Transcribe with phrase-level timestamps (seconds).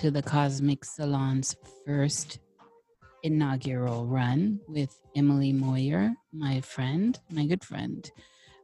[0.00, 2.38] to the Cosmic Salon's first
[3.22, 8.10] inaugural run with Emily Moyer, my friend, my good friend,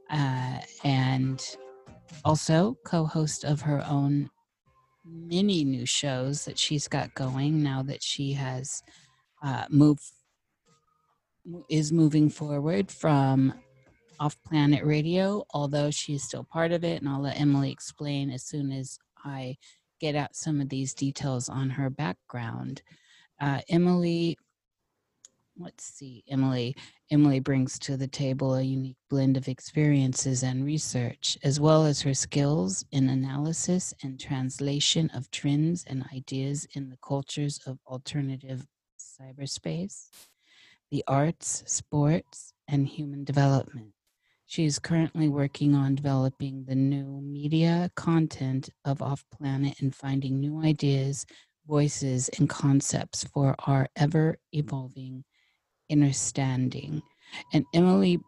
[0.08, 1.56] uh, and
[2.24, 4.30] also co host of her own
[5.04, 8.82] many new shows that she's got going now that she has
[9.42, 10.04] uh, moved
[11.68, 13.52] is moving forward from
[14.18, 18.42] off planet radio although she's still part of it and i'll let emily explain as
[18.42, 19.54] soon as i
[20.00, 22.83] get out some of these details on her background.
[23.41, 24.36] Uh, emily
[25.58, 26.75] let's see emily
[27.11, 32.03] emily brings to the table a unique blend of experiences and research as well as
[32.03, 38.66] her skills in analysis and translation of trends and ideas in the cultures of alternative
[38.98, 40.08] cyberspace
[40.91, 43.92] the arts sports and human development
[44.47, 50.38] she is currently working on developing the new media content of off planet and finding
[50.38, 51.26] new ideas
[51.66, 55.25] voices and concepts for our ever evolving
[55.91, 57.03] understanding.
[57.53, 58.19] And Emily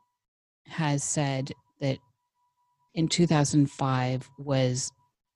[0.66, 1.98] has said that
[2.94, 4.90] in 2005 was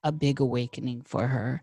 [0.05, 1.62] a big awakening for her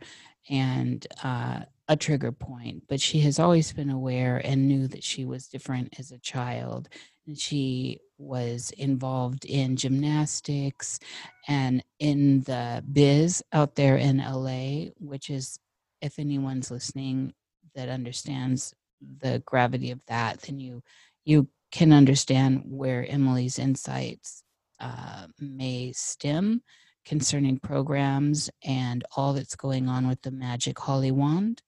[0.50, 5.26] and uh, a trigger point, but she has always been aware and knew that she
[5.26, 6.88] was different as a child.
[7.28, 11.00] And she was involved in gymnastics
[11.48, 15.58] and in the biz out there in LA, which is,
[16.02, 17.34] if anyone's listening
[17.76, 18.74] that understands
[19.22, 20.84] the gravity of that, then you
[21.26, 24.44] you can understand where Emily's insights
[24.80, 26.62] uh, may stem
[27.06, 31.62] concerning programs and all that's going on with the Magic Holly Wand.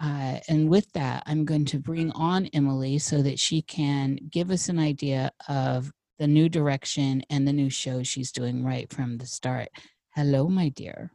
[0.00, 4.50] Uh, and with that, I'm going to bring on Emily so that she can give
[4.50, 9.18] us an idea of the new direction and the new show she's doing right from
[9.18, 9.68] the start.
[10.14, 11.12] Hello, my dear.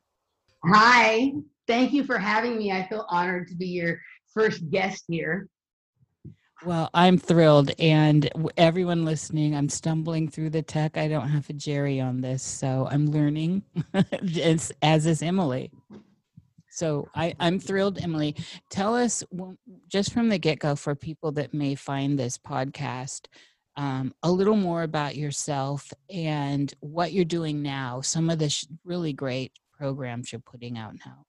[0.66, 1.34] Hi,
[1.68, 2.72] thank you for having me.
[2.72, 4.02] I feel honored to be your
[4.34, 5.48] first guest here.
[6.66, 7.72] Well, I'm thrilled.
[7.80, 10.98] And everyone listening, I'm stumbling through the tech.
[10.98, 13.64] I don't have a Jerry on this, so I'm learning,
[14.42, 15.72] as, as is Emily.
[16.78, 18.36] So I, I'm thrilled, Emily.
[18.70, 19.24] Tell us
[19.88, 23.26] just from the get go for people that may find this podcast
[23.78, 28.68] um, a little more about yourself and what you're doing now, some of the sh-
[28.86, 31.26] really great programs you're putting out now.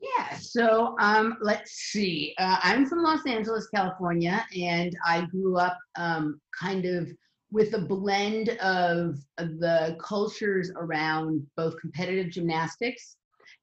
[0.00, 2.32] Yeah, so um, let's see.
[2.38, 7.08] Uh, I'm from Los Angeles, California, and I grew up um, kind of
[7.50, 13.16] with a blend of, of the cultures around both competitive gymnastics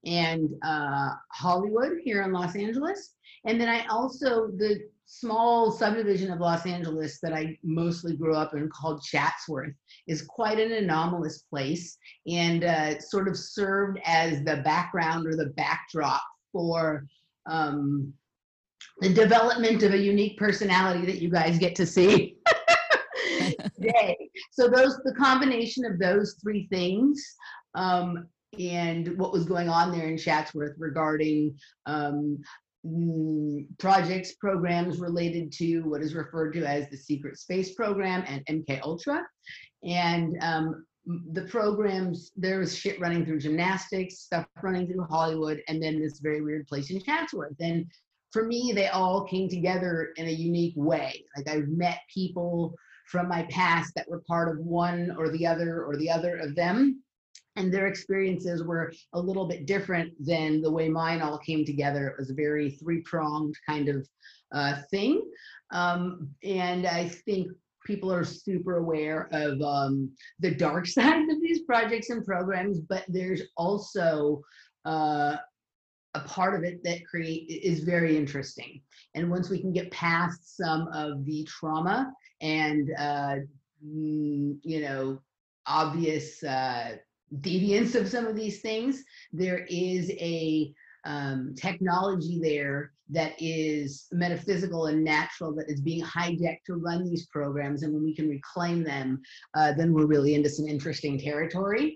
[0.06, 3.16] and uh, Hollywood here in Los Angeles.
[3.46, 8.54] And then I also, the small subdivision of Los Angeles that I mostly grew up
[8.54, 9.74] in called Chatsworth
[10.08, 15.52] is quite an anomalous place and uh, sort of served as the background or the
[15.58, 16.22] backdrop
[16.52, 17.06] for
[17.50, 18.14] um,
[19.02, 22.38] the development of a unique personality that you guys get to see.
[24.52, 27.24] So those, the combination of those three things
[27.76, 31.56] um, and what was going on there in Chatsworth regarding
[31.86, 32.42] um,
[32.86, 38.46] mm, projects, programs related to what is referred to as the Secret Space Program and
[38.48, 39.22] MK Ultra.
[39.84, 40.86] And um,
[41.32, 46.20] the programs, there was shit running through gymnastics, stuff running through Hollywood, and then this
[46.20, 47.56] very weird place in Chatsworth.
[47.60, 47.86] And
[48.32, 51.24] for me, they all came together in a unique way.
[51.36, 52.76] Like I've met people
[53.08, 56.56] from my past that were part of one or the other or the other of
[56.56, 57.02] them
[57.60, 62.08] and their experiences were a little bit different than the way mine all came together.
[62.08, 64.08] It was a very three pronged kind of
[64.54, 65.30] uh, thing.
[65.72, 67.52] Um, and I think
[67.86, 70.10] people are super aware of um,
[70.40, 74.42] the dark side of these projects and programs, but there's also
[74.86, 75.36] uh,
[76.16, 78.82] a part of it that create is very interesting.
[79.16, 82.12] And once we can get past some of the trauma
[82.42, 83.36] and uh,
[83.86, 85.20] mm, you know
[85.68, 86.96] obvious uh,
[87.38, 90.74] deviance of some of these things, there is a
[91.06, 97.26] um, technology there that is metaphysical and natural that is being hijacked to run these
[97.28, 97.84] programs.
[97.84, 99.22] And when we can reclaim them,
[99.56, 101.96] uh, then we're really into some interesting territory.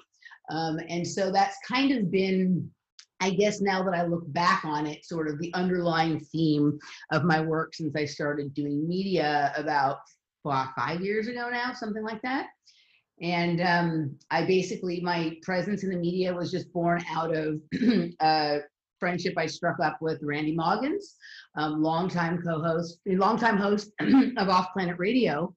[0.49, 2.69] Um, and so that's kind of been,
[3.19, 6.79] I guess, now that I look back on it, sort of the underlying theme
[7.11, 9.99] of my work since I started doing media about
[10.43, 12.47] well, five years ago now, something like that.
[13.23, 17.57] And um, I basically, my presence in the media was just born out of
[18.19, 18.59] a
[18.99, 21.15] friendship I struck up with Randy Maugans,
[21.55, 23.91] um, longtime co-host, longtime host
[24.37, 25.55] of Off Planet Radio.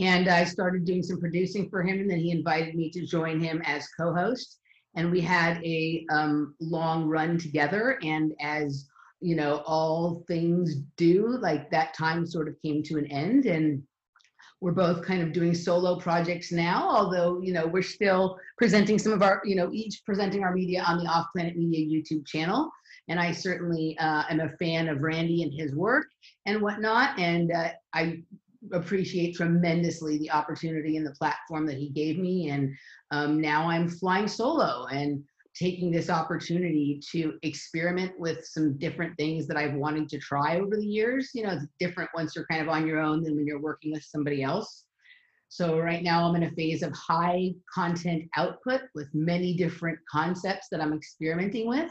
[0.00, 3.40] And I started doing some producing for him, and then he invited me to join
[3.40, 4.60] him as co-host.
[4.94, 7.98] And we had a um, long run together.
[8.04, 8.88] And as
[9.20, 13.46] you know, all things do, like that time sort of came to an end.
[13.46, 13.82] And
[14.60, 19.12] we're both kind of doing solo projects now, although, you know, we're still presenting some
[19.12, 22.70] of our, you know, each presenting our media on the Off Planet Media YouTube channel
[23.08, 26.06] and I certainly uh, am a fan of Randy and his work
[26.46, 27.18] and whatnot.
[27.18, 28.22] And uh, I
[28.72, 32.50] appreciate tremendously the opportunity and the platform that he gave me.
[32.50, 32.74] And
[33.10, 35.24] um, now I'm flying solo and
[35.58, 40.76] taking this opportunity to experiment with some different things that I've wanted to try over
[40.76, 41.30] the years.
[41.34, 43.92] You know, it's different once you're kind of on your own than when you're working
[43.92, 44.84] with somebody else.
[45.48, 50.68] So right now I'm in a phase of high content output with many different concepts
[50.70, 51.90] that I'm experimenting with.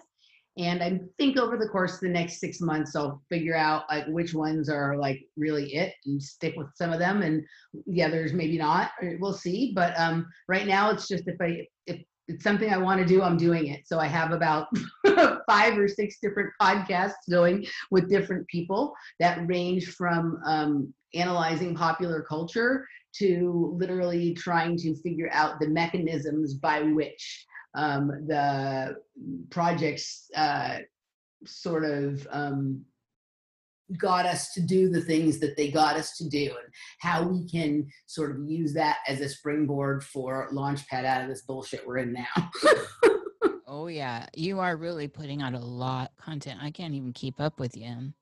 [0.57, 4.07] And I think over the course of the next six months, I'll figure out like
[4.07, 7.43] which ones are like really it and stick with some of them, and
[7.85, 8.91] the others maybe not.
[9.19, 9.73] We'll see.
[9.75, 13.21] But um, right now, it's just if I if it's something I want to do,
[13.21, 13.87] I'm doing it.
[13.87, 14.67] So I have about
[15.49, 22.21] five or six different podcasts going with different people that range from um, analyzing popular
[22.21, 22.85] culture
[23.15, 27.45] to literally trying to figure out the mechanisms by which
[27.75, 28.95] um, the
[29.49, 30.79] projects uh,
[31.45, 32.83] sort of um,
[33.97, 37.47] got us to do the things that they got us to do and how we
[37.47, 41.99] can sort of use that as a springboard for launchpad out of this bullshit we're
[41.99, 42.51] in now.
[43.67, 46.59] oh yeah, you are really putting out a lot of content.
[46.61, 48.13] I can't even keep up with you.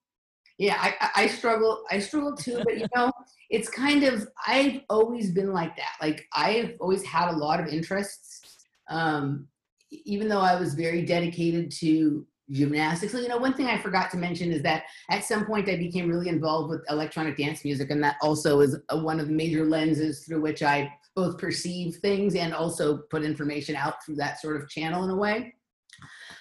[0.58, 1.84] Yeah, I, I struggle.
[1.92, 3.12] I struggle too, but you know,
[3.50, 5.94] it's kind of I've always been like that.
[6.02, 8.42] Like I've always had a lot of interests
[8.90, 9.48] um,
[9.92, 13.12] even though I was very dedicated to gymnastics.
[13.12, 15.78] So, you know, one thing I forgot to mention is that at some point I
[15.78, 19.34] became really involved with electronic dance music, and that also is a, one of the
[19.34, 24.40] major lenses through which I both perceive things and also put information out through that
[24.42, 25.54] sort of channel in a way.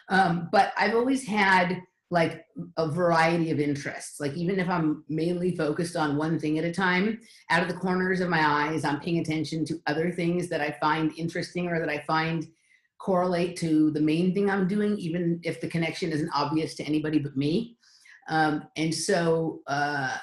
[0.08, 1.80] Um, but I've always had
[2.10, 2.44] like
[2.76, 4.20] a variety of interests.
[4.20, 7.20] Like even if I'm mainly focused on one thing at a time,
[7.50, 10.76] out of the corners of my eyes, I'm paying attention to other things that I
[10.80, 12.46] find interesting or that I find
[13.04, 17.18] correlate to the main thing I'm doing, even if the connection isn't obvious to anybody
[17.18, 17.76] but me.
[18.30, 20.16] Um, and so, uh,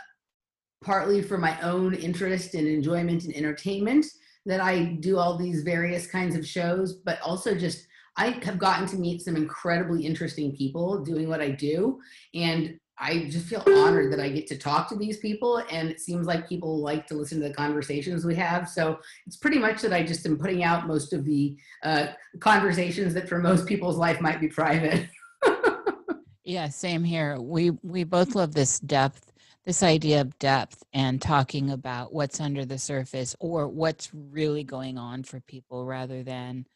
[0.83, 4.07] partly for my own interest and enjoyment and entertainment,
[4.47, 7.85] that I do all these various kinds of shows, but also just
[8.17, 11.99] I have gotten to meet some incredibly interesting people doing what I do.
[12.33, 15.63] And I just feel honored that I get to talk to these people.
[15.71, 18.69] And it seems like people like to listen to the conversations we have.
[18.69, 22.07] So it's pretty much that I just am putting out most of the uh,
[22.39, 25.09] conversations that for most people's life might be private.
[26.43, 27.39] yeah, same here.
[27.39, 29.33] We we both love this depth,
[29.65, 34.99] this idea of depth and talking about what's under the surface or what's really going
[34.99, 36.67] on for people rather than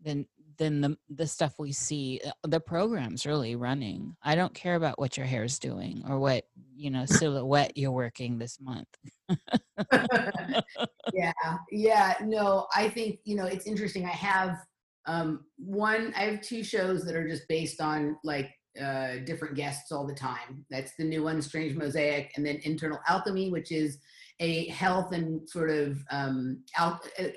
[0.00, 0.26] than
[0.58, 4.16] than the the stuff we see uh, the programs really running.
[4.22, 6.44] I don't care about what your hair is doing or what
[6.74, 8.88] you know silhouette you're working this month.
[11.12, 11.32] Yeah
[11.70, 14.56] yeah no i think you know it's interesting i have
[15.06, 19.92] um one i have two shows that are just based on like uh different guests
[19.92, 20.64] all the time.
[20.70, 23.98] That's the new one strange mosaic and then internal alchemy which is
[24.40, 27.28] a health and sort of um al- uh,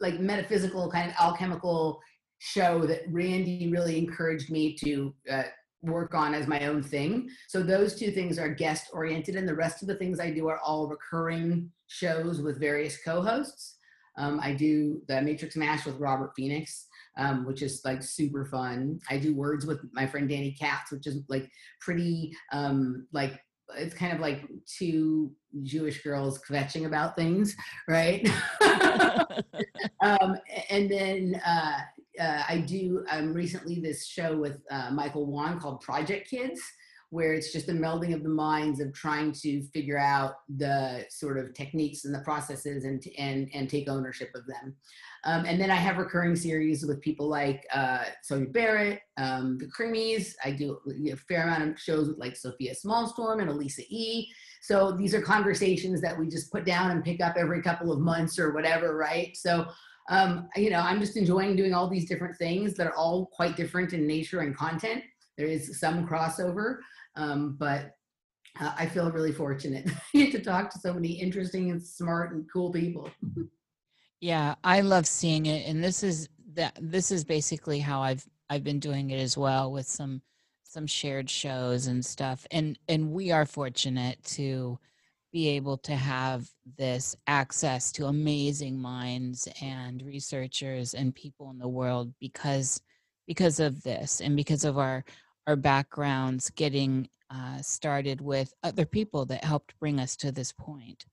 [0.00, 2.00] like metaphysical kind of alchemical
[2.38, 5.42] show that Randy really encouraged me to uh,
[5.82, 7.28] work on as my own thing.
[7.48, 10.48] So those two things are guest oriented, and the rest of the things I do
[10.48, 13.76] are all recurring shows with various co-hosts.
[14.16, 18.98] Um, I do the Matrix Mash with Robert Phoenix, um, which is like super fun.
[19.08, 21.48] I do words with my friend Danny Katz, which is like
[21.80, 23.40] pretty um, like
[23.76, 25.30] it's kind of like two
[25.62, 27.54] Jewish girls kvetching about things,
[27.86, 28.28] right?
[30.00, 30.36] um,
[30.70, 31.78] and then uh,
[32.18, 36.60] uh, I do um, recently this show with uh, Michael Wan called Project Kids,
[37.10, 41.38] where it's just a melding of the minds of trying to figure out the sort
[41.38, 44.76] of techniques and the processes and and and take ownership of them.
[45.24, 49.66] Um, and then I have recurring series with people like uh, Sonia Barrett, um, the
[49.66, 50.34] Creamies.
[50.44, 50.78] I do
[51.10, 54.30] a fair amount of shows with like Sophia Smallstorm and Elisa E.
[54.60, 58.00] So these are conversations that we just put down and pick up every couple of
[58.00, 59.36] months or whatever, right?
[59.36, 59.66] So
[60.08, 63.56] um, you know, I'm just enjoying doing all these different things that are all quite
[63.56, 65.02] different in nature and content.
[65.36, 66.78] There is some crossover,
[67.14, 67.94] um, but
[68.60, 72.72] uh, I feel really fortunate to talk to so many interesting and smart and cool
[72.72, 73.10] people.
[74.20, 76.76] yeah, I love seeing it, and this is that.
[76.80, 80.22] This is basically how I've I've been doing it as well with some
[80.64, 84.78] some shared shows and stuff, and and we are fortunate to
[85.32, 91.68] be able to have this access to amazing minds and researchers and people in the
[91.68, 92.80] world because
[93.26, 95.04] because of this and because of our
[95.46, 101.04] our backgrounds getting uh, started with other people that helped bring us to this point.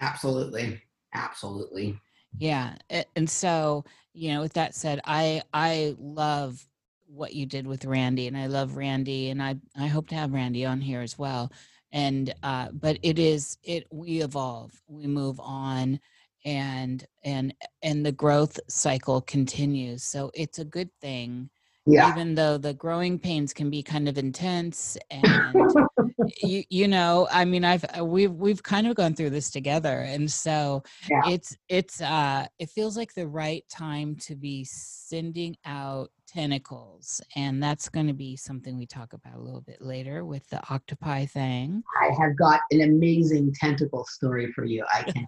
[0.00, 0.80] Absolutely.
[1.14, 1.98] Absolutely.
[2.38, 2.74] Yeah
[3.16, 3.84] and so
[4.14, 6.66] you know with that said i i love
[7.06, 10.32] what you did with randy and i love randy and i i hope to have
[10.32, 11.52] randy on here as well
[11.92, 16.00] and uh, but it is it we evolve we move on
[16.44, 21.48] and and and the growth cycle continues so it's a good thing
[21.86, 22.10] yeah.
[22.10, 25.72] even though the growing pains can be kind of intense and
[26.42, 30.00] you, you know i mean i've uh, we've we've kind of gone through this together
[30.00, 31.20] and so yeah.
[31.28, 37.62] it's it's uh it feels like the right time to be sending out tentacles and
[37.62, 41.26] that's going to be something we talk about a little bit later with the octopi
[41.26, 41.82] thing.
[42.00, 45.26] I have got an amazing tentacle story for you i can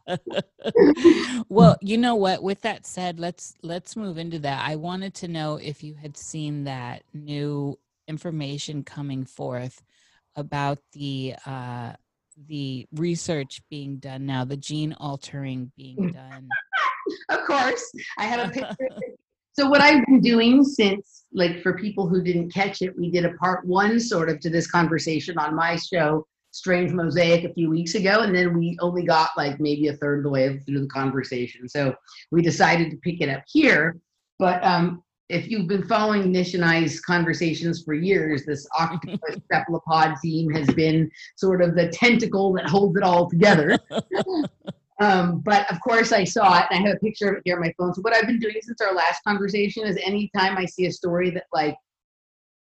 [1.48, 2.42] well you know what?
[2.42, 4.66] With that said let's let's move into that.
[4.66, 9.82] I wanted to know if you had seen that new information coming forth
[10.36, 11.92] about the uh
[12.48, 16.48] the research being done now the gene altering being done.
[17.28, 17.92] Of course.
[18.18, 18.88] I have a picture
[19.54, 23.24] so what I've been doing since, like for people who didn't catch it, we did
[23.24, 27.70] a part one sort of to this conversation on my show, Strange Mosaic, a few
[27.70, 30.80] weeks ago, and then we only got like maybe a third of the way through
[30.80, 31.68] the conversation.
[31.68, 31.94] So
[32.32, 33.96] we decided to pick it up here.
[34.40, 40.16] But um, if you've been following Nish and I's conversations for years, this octopus cephalopod
[40.20, 43.78] theme has been sort of the tentacle that holds it all together.
[45.04, 47.56] Um, but of course, I saw it, and I have a picture of it here
[47.56, 47.92] on my phone.
[47.92, 51.28] So what I've been doing since our last conversation is anytime I see a story
[51.30, 51.76] that like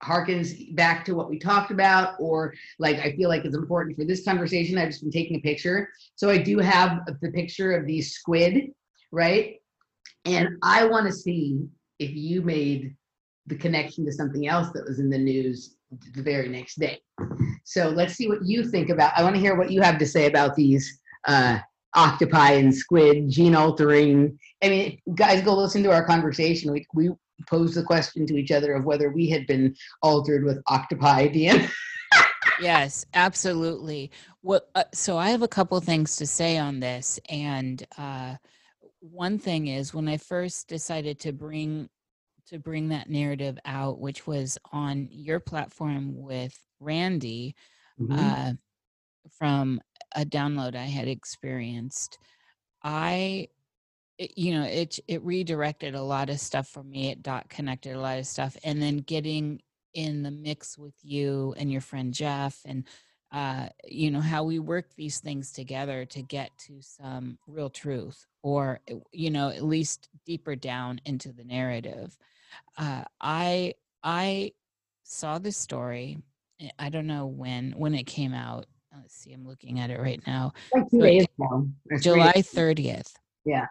[0.02, 4.04] harkens back to what we talked about, or like I feel like it's important for
[4.04, 5.88] this conversation, I've just been taking a picture.
[6.16, 8.72] So I do have the picture of these squid,
[9.12, 9.56] right?
[10.24, 11.64] And I want to see
[12.00, 12.96] if you made
[13.46, 15.76] the connection to something else that was in the news
[16.14, 16.98] the very next day.
[17.64, 19.12] So let's see what you think about.
[19.16, 21.58] I want to hear what you have to say about these uh,
[21.94, 24.38] octopi and squid gene altering.
[24.62, 26.72] I mean, guys, go listen to our conversation.
[26.72, 27.10] We we
[27.48, 31.70] posed the question to each other of whether we had been altered with octopi DNA.
[32.60, 34.10] yes, absolutely.
[34.40, 34.68] What?
[34.74, 38.36] Uh, so I have a couple things to say on this, and uh,
[39.00, 41.88] one thing is when I first decided to bring
[42.48, 47.54] to bring that narrative out, which was on your platform with Randy.
[48.00, 48.18] Mm-hmm.
[48.18, 48.52] Uh,
[49.30, 49.80] from
[50.14, 52.18] a download I had experienced,
[52.82, 53.48] I,
[54.18, 57.10] it, you know, it it redirected a lot of stuff for me.
[57.10, 59.60] It dot connected a lot of stuff, and then getting
[59.94, 62.84] in the mix with you and your friend Jeff, and
[63.32, 68.26] uh, you know how we work these things together to get to some real truth,
[68.42, 72.16] or eh, you know, at least deeper down into the narrative.
[72.78, 74.52] Uh, I I
[75.04, 76.18] saw this story.
[76.60, 78.66] Eh, I don't know when when it came out
[78.96, 80.52] let's see, I'm looking at it right now.
[80.74, 81.66] Like two so days now.
[82.00, 83.12] July 30th.
[83.44, 83.66] Yeah.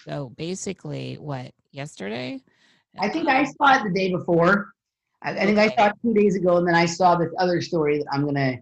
[0.00, 2.40] So basically, what, yesterday?
[2.98, 4.72] I think I uh, saw it the day before.
[5.22, 5.72] I, I think okay.
[5.72, 8.22] I saw it two days ago, and then I saw this other story that I'm
[8.22, 8.58] going to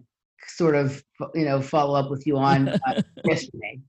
[0.47, 1.03] sort of,
[1.33, 3.79] you know, follow up with you on uh, yesterday.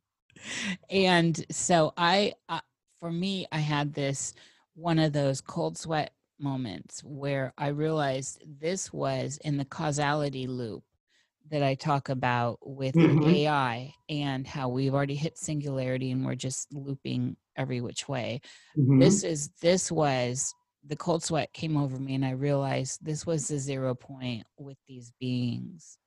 [0.88, 2.60] And so I, uh,
[2.98, 4.34] for me, I had this
[4.74, 10.84] one of those cold sweat moments where I realized this was in the causality loop
[11.50, 13.28] that I talk about with mm-hmm.
[13.28, 18.40] AI and how we've already hit singularity and we're just looping every which way.
[18.78, 19.00] Mm-hmm.
[19.00, 20.54] This is this was
[20.86, 24.78] the cold sweat came over me and I realized this was the zero point with
[24.88, 25.98] these beings.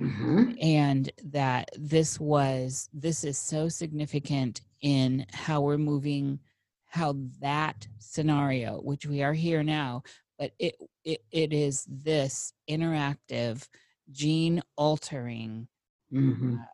[0.00, 0.52] Mm-hmm.
[0.60, 6.40] And that this was this is so significant in how we're moving
[6.86, 10.02] how that scenario, which we are here now,
[10.38, 13.66] but it it, it is this interactive
[14.10, 15.68] gene altering
[16.12, 16.64] Mhm.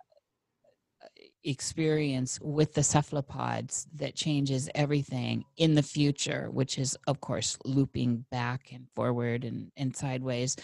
[1.44, 8.24] experience with the cephalopods that changes everything in the future which is of course looping
[8.30, 10.56] back and forward and, and sideways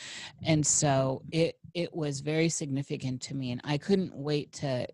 [0.44, 4.86] and so it it was very significant to me and i couldn't wait to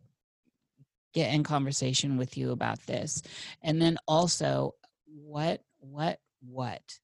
[1.12, 3.22] get in conversation with you about this
[3.62, 4.74] and then also
[5.06, 6.98] what what what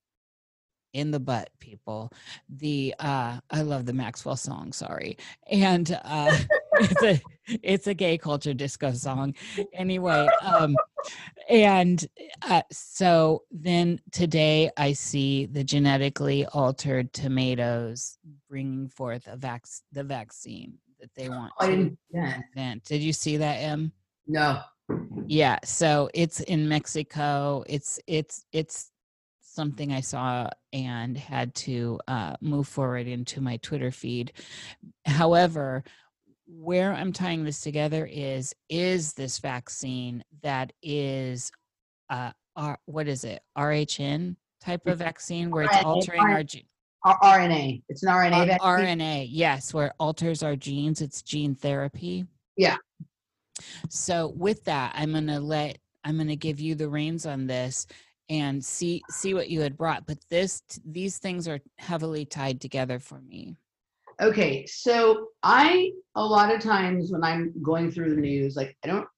[0.92, 2.12] in the butt people.
[2.48, 5.16] The uh i love the maxwell song sorry.
[5.50, 6.36] And uh
[6.74, 7.20] it's a
[7.62, 9.34] it's a gay culture disco song.
[9.74, 10.76] Anyway um
[11.48, 12.06] and
[12.42, 18.18] uh, so then today i see the genetically altered tomatoes
[18.48, 22.40] bringing forth a vac the vaccine that they want I didn't, yeah.
[22.54, 22.84] invent.
[22.84, 23.92] Did you see that em?
[24.26, 24.60] No.
[25.26, 27.64] yeah so it's in mexico.
[27.66, 28.89] It's it's it's
[29.60, 34.32] something i saw and had to uh, move forward into my twitter feed
[35.04, 35.84] however
[36.46, 41.52] where i'm tying this together is is this vaccine that is
[42.08, 46.64] uh R, what is it rhn type of vaccine where it's RNA, altering our gene.
[47.04, 47.82] RNA.
[47.88, 48.98] It's an RNA vaccine.
[48.98, 51.00] RNA, yes, where it alters our genes.
[51.00, 52.26] It's gene therapy.
[52.56, 52.76] Yeah.
[53.88, 57.86] So with that, I'm gonna let I'm gonna give you the reins on this
[58.30, 60.06] and see see what you had brought.
[60.06, 63.56] But this these things are heavily tied together for me.
[64.22, 68.88] Okay, so I a lot of times when I'm going through the news, like I
[68.88, 69.08] don't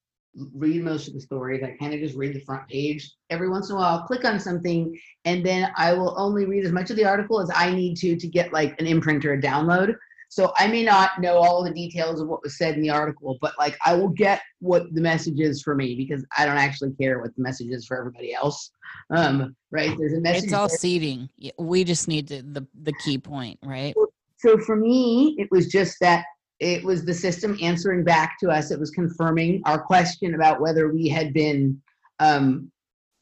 [0.54, 1.62] read most of the stories.
[1.62, 3.12] I kind of just read the front page.
[3.28, 6.64] Every once in a while, I'll click on something, and then I will only read
[6.64, 9.34] as much of the article as I need to to get like an imprint or
[9.34, 9.94] a download.
[10.32, 13.36] So I may not know all the details of what was said in the article,
[13.42, 16.92] but like I will get what the message is for me because I don't actually
[16.92, 18.70] care what the message is for everybody else.
[19.14, 19.94] Um, right?
[19.98, 20.44] There's a message.
[20.44, 20.78] It's all there.
[20.78, 21.28] seeding.
[21.58, 23.94] We just need to, the the key point, right?
[24.38, 26.24] so for me, it was just that
[26.60, 28.70] it was the system answering back to us.
[28.70, 31.78] It was confirming our question about whether we had been
[32.20, 32.72] um,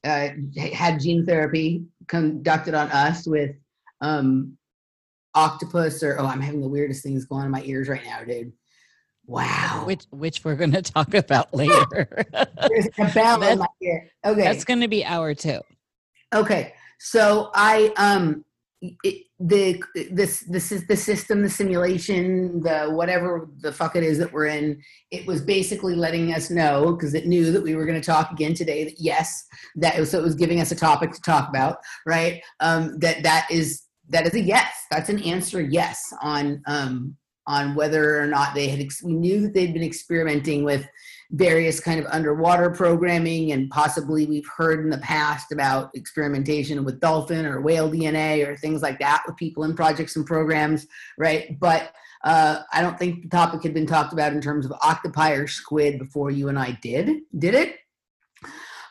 [0.04, 0.28] uh,
[0.72, 3.56] had gene therapy conducted on us with
[4.00, 4.56] um,
[5.34, 8.24] octopus or oh, I'm having the weirdest things going on in my ears right now,
[8.24, 8.52] dude.
[9.26, 12.24] Wow, Which which we're gonna talk about later.
[12.68, 14.10] there's a bell That- in my ear.
[14.24, 15.60] Okay, That's gonna be hour two.
[16.34, 18.44] Okay, so I um
[19.04, 24.18] it, the this this is the system, the simulation, the whatever the fuck it is
[24.18, 24.80] that we're in.
[25.10, 28.30] It was basically letting us know because it knew that we were going to talk
[28.32, 28.84] again today.
[28.84, 32.42] That yes, that was, so it was giving us a topic to talk about, right?
[32.60, 34.86] Um, that that is that is a yes.
[34.90, 38.80] That's an answer yes on um on whether or not they had.
[38.80, 40.86] Ex- we knew that they'd been experimenting with
[41.32, 47.00] various kind of underwater programming and possibly we've heard in the past about experimentation with
[47.00, 51.58] dolphin or whale dna or things like that with people in projects and programs right
[51.60, 51.92] but
[52.24, 55.46] uh, i don't think the topic had been talked about in terms of octopi or
[55.46, 57.76] squid before you and i did did it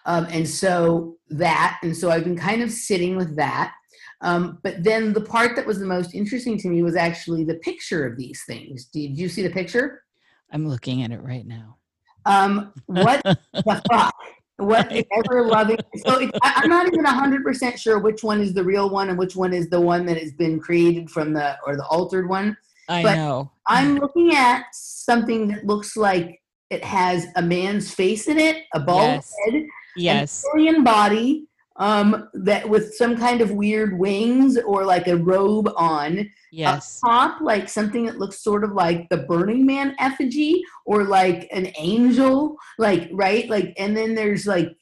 [0.05, 3.73] um, and so that and so i've been kind of sitting with that
[4.21, 7.55] um, but then the part that was the most interesting to me was actually the
[7.55, 10.03] picture of these things did you see the picture
[10.51, 11.77] I'm looking at it right now.
[12.25, 13.21] um, what
[13.53, 14.15] the fuck?
[14.57, 15.77] What ever loving?
[16.05, 19.09] So it, I, I'm not even hundred percent sure which one is the real one
[19.09, 22.27] and which one is the one that has been created from the or the altered
[22.27, 22.57] one.
[22.89, 23.51] I But- know.
[23.67, 28.79] I'm looking at something that looks like it has a man's face in it, a
[28.79, 29.33] bald Yes.
[29.45, 30.43] head, Yes.
[30.53, 31.45] an alien body,
[31.79, 36.29] um, that with some kind of weird wings or like a robe on.
[36.51, 36.99] Yes.
[37.03, 41.47] Up top, like something that looks sort of like the Burning Man effigy or like
[41.51, 44.75] an angel, like right, like, and then there's like,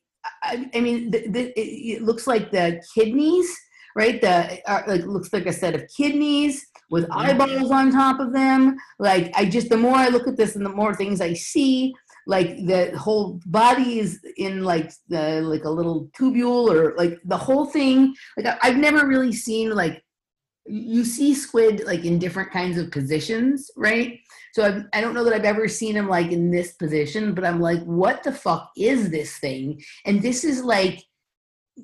[0.44, 3.56] I, I mean, the, the, it, it looks like the kidneys,
[3.96, 4.20] right?
[4.20, 8.78] The uh, like looks like a set of kidneys with eyeballs on top of them.
[8.98, 11.94] Like, I just the more I look at this and the more things I see,
[12.28, 17.38] like the whole body is in like the like a little tubule or like the
[17.38, 18.14] whole thing.
[18.36, 20.04] Like I've never really seen like
[20.66, 24.20] you see squid like in different kinds of positions, right?
[24.54, 27.46] So I've, I don't know that I've ever seen him like in this position, but
[27.46, 29.82] I'm like, what the fuck is this thing?
[30.06, 31.02] And this is like,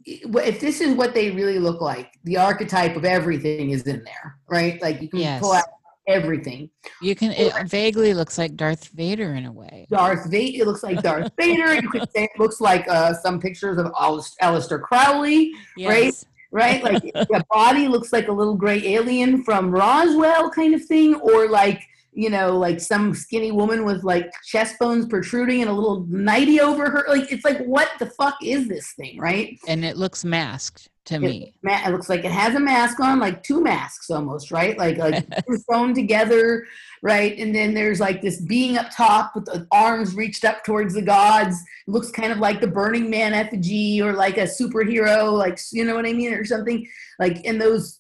[0.06, 4.38] if this is what they really look like, the archetype of everything is in there,
[4.50, 4.82] right?
[4.82, 5.40] Like you can Yes.
[5.40, 5.64] pull out
[6.08, 6.70] everything.
[7.02, 7.32] You can.
[7.32, 9.88] It vaguely looks like Darth Vader in a way.
[9.90, 11.76] Darth Vader, it looks like Darth Vader.
[11.76, 15.54] You could say it looks like uh, some pictures of Aleister Crowley.
[15.78, 16.06] Right?
[16.06, 16.26] Yes.
[16.52, 16.84] right?
[16.84, 21.50] Like the body looks like a little gray alien from Roswell kind of thing, or
[21.50, 21.82] like
[22.16, 26.60] you know, like some skinny woman with like chest bones protruding and a little nighty
[26.60, 27.06] over her.
[27.08, 29.58] Like it's like, what the fuck is this thing, right?
[29.68, 30.90] And it looks masked.
[31.06, 31.54] To me.
[31.64, 34.78] It looks like it has a mask on, like two masks almost, right?
[34.78, 35.26] Like like
[35.70, 36.66] sewn together,
[37.02, 37.38] right?
[37.38, 41.02] And then there's like this being up top with the arms reached up towards the
[41.02, 41.58] gods.
[41.88, 45.84] It looks kind of like the Burning Man effigy or like a superhero, like you
[45.86, 46.88] know what I mean, or something.
[47.20, 48.00] Like in those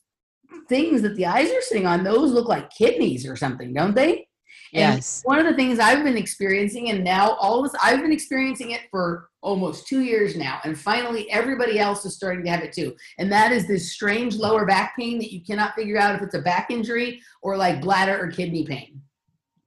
[0.70, 4.28] things that the eyes are sitting on, those look like kidneys or something, don't they?
[4.74, 5.22] Yes.
[5.24, 8.12] And one of the things I've been experiencing, and now all of this, I've been
[8.12, 12.64] experiencing it for almost two years now, and finally everybody else is starting to have
[12.64, 12.96] it too.
[13.20, 16.34] And that is this strange lower back pain that you cannot figure out if it's
[16.34, 19.00] a back injury or like bladder or kidney pain.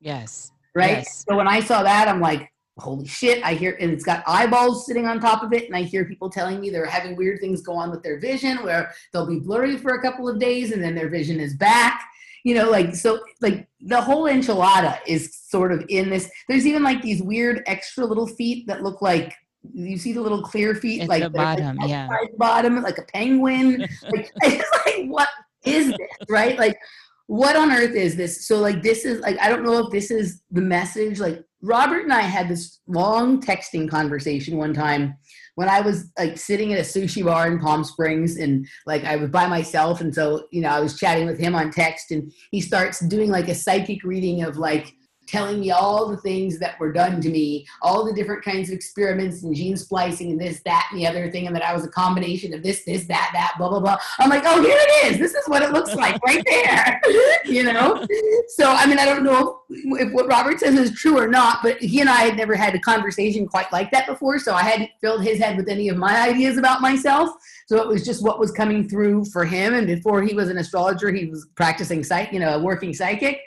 [0.01, 0.51] Yes.
[0.75, 0.99] Right.
[0.99, 1.25] Yes.
[1.29, 3.43] So when I saw that, I'm like, holy shit!
[3.45, 6.29] I hear, and it's got eyeballs sitting on top of it, and I hear people
[6.29, 9.77] telling me they're having weird things go on with their vision, where they'll be blurry
[9.79, 12.03] for a couple of days, and then their vision is back
[12.47, 16.31] you know, like so like the whole enchilada is sort of in this.
[16.49, 19.35] There's even like these weird extra little feet that look like
[19.75, 22.09] you see the little clear feet At like the bottom, like, yeah.
[22.39, 23.81] bottom like a penguin.
[24.13, 25.29] like it's like what
[25.65, 26.57] is this, right?
[26.57, 26.79] Like
[27.27, 28.47] what on earth is this?
[28.47, 31.19] So like this is like I don't know if this is the message.
[31.19, 35.17] Like Robert and I had this long texting conversation one time
[35.57, 39.17] when I was like sitting at a sushi bar in Palm Springs and like I
[39.17, 42.33] was by myself and so you know I was chatting with him on text and
[42.53, 44.95] he starts doing like a psychic reading of like
[45.27, 48.75] telling me all the things that were done to me, all the different kinds of
[48.75, 51.85] experiments and gene splicing and this, that, and the other thing, and that I was
[51.85, 53.99] a combination of this, this, that, that, blah, blah, blah.
[54.19, 55.19] I'm like, oh, here it is.
[55.19, 57.01] This is what it looks like right there.
[57.45, 58.07] you know?
[58.49, 61.59] So, I mean, I don't know if, if, what Robert says is true or not,
[61.63, 64.63] but he and I had never had a conversation quite like that before, so I
[64.63, 67.31] hadn't filled his head with any of my ideas about myself.
[67.67, 69.75] So it was just what was coming through for him.
[69.75, 73.41] And before he was an astrologer, he was practicing psych, you know, a working psychic.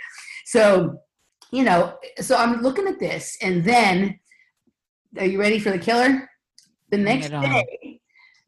[0.46, 1.00] So
[1.52, 4.20] you know, so I'm looking at this, and then,
[5.18, 6.30] are you ready for the killer?
[6.92, 8.02] The next day,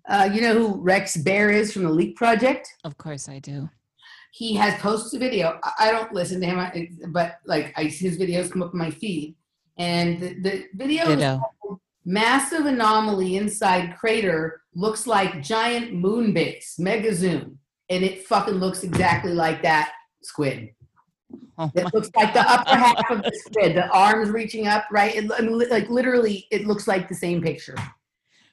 [0.07, 2.67] uh, you know who Rex Bear is from the Leak Project?
[2.83, 3.69] Of course, I do.
[4.33, 5.59] He has posted a video.
[5.79, 9.35] I don't listen to him, but like I, his videos come up in my feed,
[9.77, 11.39] and the, the video is
[12.05, 17.59] massive anomaly inside crater looks like giant moon base, mega zoom,
[17.89, 19.91] and it fucking looks exactly like that
[20.23, 20.69] squid.
[21.57, 25.15] Oh it looks like the upper half of the squid, the arms reaching up, right?
[25.15, 27.75] It, I mean, like literally, it looks like the same picture.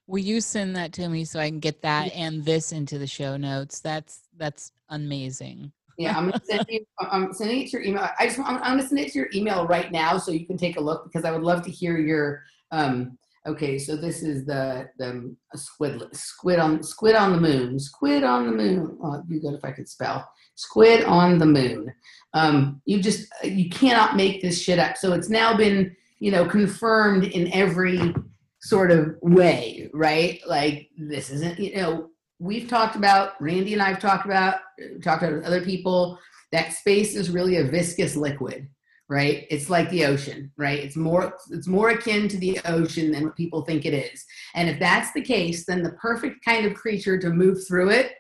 [0.07, 3.07] Will you send that to me so I can get that and this into the
[3.07, 3.81] show notes?
[3.81, 5.73] That's that's amazing.
[5.97, 6.85] Yeah, I'm gonna send you.
[7.01, 8.09] I'm sending it to your email.
[8.19, 10.57] I just I'm, I'm gonna send it to your email right now so you can
[10.57, 12.43] take a look because I would love to hear your.
[12.73, 17.79] Um, okay, so this is the the squid squid on squid on the moon.
[17.79, 18.99] Squid on the moon.
[19.03, 21.95] Oh, be good if I could spell squid on the moon.
[22.35, 24.97] Um, you just you cannot make this shit up.
[24.97, 28.15] So it's now been you know confirmed in every
[28.61, 30.41] sort of way, right?
[30.47, 34.57] Like this isn't you know we've talked about Randy and I've talked about
[35.03, 36.19] talked about other people
[36.51, 38.69] that space is really a viscous liquid
[39.09, 43.25] right it's like the ocean right it's more it's more akin to the ocean than
[43.25, 46.75] what people think it is and if that's the case then the perfect kind of
[46.75, 48.13] creature to move through it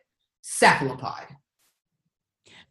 [0.42, 1.26] cephalopod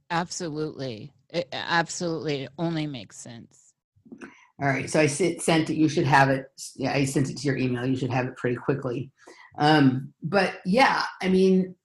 [0.10, 1.14] Absolutely.
[1.30, 3.74] It absolutely it only makes sense.
[4.60, 4.90] All right.
[4.90, 5.76] So I sent it.
[5.76, 6.48] You should have it.
[6.76, 7.86] Yeah, I sent it to your email.
[7.86, 9.12] You should have it pretty quickly.
[9.58, 11.76] Um, but yeah, I mean,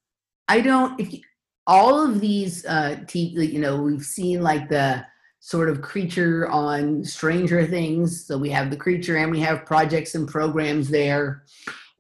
[0.49, 0.99] I don't.
[0.99, 1.21] If you,
[1.67, 5.05] all of these, uh, t- you know, we've seen like the
[5.41, 8.27] sort of creature on Stranger Things.
[8.27, 11.45] So we have the creature, and we have projects and programs there.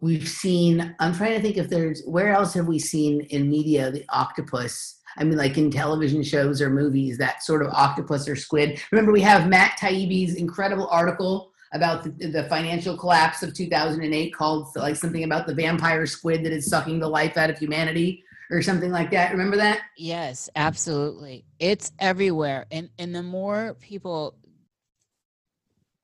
[0.01, 0.95] We've seen.
[1.01, 5.01] I'm trying to think if there's where else have we seen in media the octopus
[5.17, 8.81] I mean, like in television shows or movies, that sort of octopus or squid.
[8.91, 14.69] Remember, we have Matt Taibbi's incredible article about the, the, financial collapse of 2008 called
[14.77, 18.61] like something about the vampire squid that is sucking the life out of humanity or
[18.61, 19.33] something like that.
[19.33, 19.81] Remember that?
[19.97, 21.47] Yes, absolutely.
[21.59, 22.67] It's everywhere.
[22.71, 24.37] And and the more people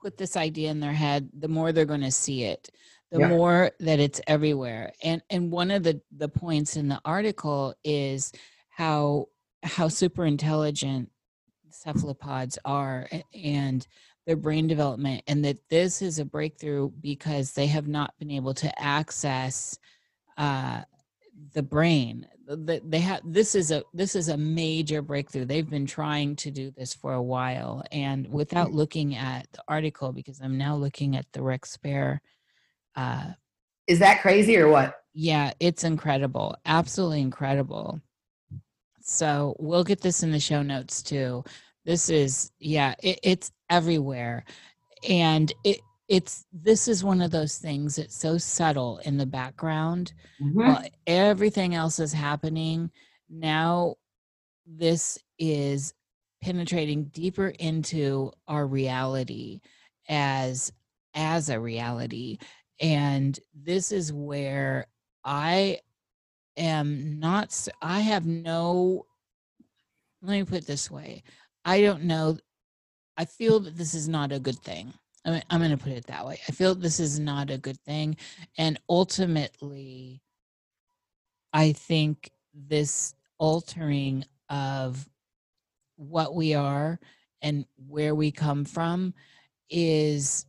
[0.01, 2.71] put this idea in their head, the more they're going to see it.
[3.11, 3.29] The yeah.
[3.29, 4.92] more that it's everywhere.
[5.03, 8.33] And and one of the the points in the article is
[8.78, 9.26] how
[9.64, 11.10] how super intelligent
[11.68, 13.88] cephalopods are and
[14.24, 18.54] their brain development and that this is a breakthrough because they have not been able
[18.54, 19.76] to access
[20.36, 20.80] uh,
[21.54, 22.24] the brain.
[22.46, 25.44] They have this is a this is a major breakthrough.
[25.44, 30.12] They've been trying to do this for a while and without looking at the article
[30.12, 32.22] because i'm now looking at the rex bear
[32.96, 33.32] uh,
[33.86, 34.94] is that crazy or what?
[35.12, 38.00] Yeah it's incredible absolutely incredible
[39.09, 41.44] so we'll get this in the show notes too.
[41.85, 44.44] This is, yeah, it, it's everywhere.
[45.09, 50.12] And it, it's this is one of those things that's so subtle in the background
[50.40, 50.57] Mhm.
[50.57, 52.90] well, everything else is happening
[53.31, 53.97] now
[54.66, 55.94] this is
[56.42, 59.61] penetrating deeper into our reality
[60.09, 60.73] as
[61.14, 62.38] as a reality
[62.81, 64.87] and this is where
[65.25, 65.79] i
[66.59, 69.07] am not I have no
[70.23, 71.23] let me put this way
[71.64, 72.37] i don't know
[73.16, 74.92] i feel that this is not a good thing.
[75.25, 76.40] I mean, i'm going to put it that way.
[76.49, 78.16] I feel this is not a good thing
[78.57, 80.23] and ultimately
[81.53, 85.09] i think this altering of
[85.97, 86.99] what we are
[87.42, 89.14] and where we come from
[89.71, 90.47] is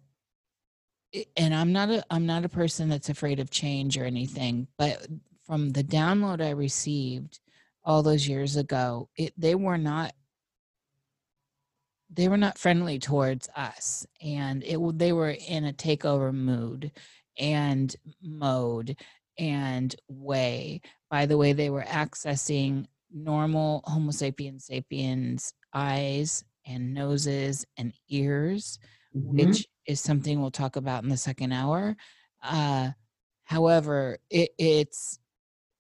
[1.38, 5.06] and i'm not a i'm not a person that's afraid of change or anything but
[5.50, 7.40] from the download i received
[7.84, 10.14] all those years ago it they were not
[12.12, 16.92] they were not friendly towards us and it they were in a takeover mood
[17.40, 18.96] and mode
[19.40, 27.66] and way by the way they were accessing normal homo sapiens sapiens eyes and noses
[27.78, 28.80] and ears
[29.16, 29.38] Mhm.
[29.50, 31.98] which is something we'll talk about in the second hour.
[32.44, 32.92] Uh,
[33.46, 35.20] however, it, it's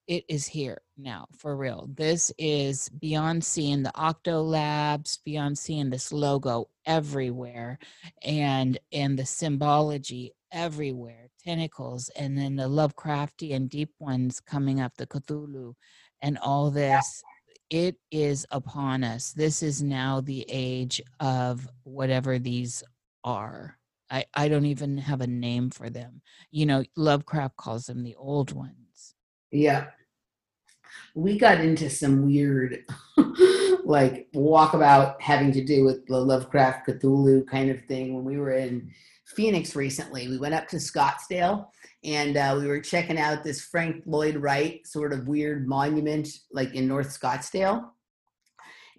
[0.09, 1.87] it is here now for real.
[1.93, 7.77] This is beyond seeing the Octo Labs, beyond seeing this logo everywhere,
[8.23, 14.97] and and the symbology everywhere, tentacles, and then the Lovecrafty and deep ones coming up,
[14.97, 15.75] the Cthulhu,
[16.23, 17.23] and all this.
[17.69, 19.31] It is upon us.
[19.31, 22.81] This is now the age of whatever these
[23.23, 23.77] are.
[24.09, 26.23] I, I don't even have a name for them.
[26.49, 29.13] You know, Lovecraft calls them the old ones.
[29.51, 29.87] Yeah.
[31.15, 32.85] We got into some weird,
[33.83, 38.53] like, walkabout having to do with the Lovecraft Cthulhu kind of thing when we were
[38.53, 38.91] in
[39.25, 40.27] Phoenix recently.
[40.27, 41.67] We went up to Scottsdale
[42.03, 46.73] and uh, we were checking out this Frank Lloyd Wright sort of weird monument, like
[46.73, 47.89] in North Scottsdale.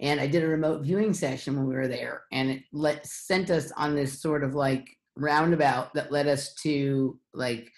[0.00, 3.50] And I did a remote viewing session when we were there, and it let, sent
[3.50, 7.70] us on this sort of like roundabout that led us to like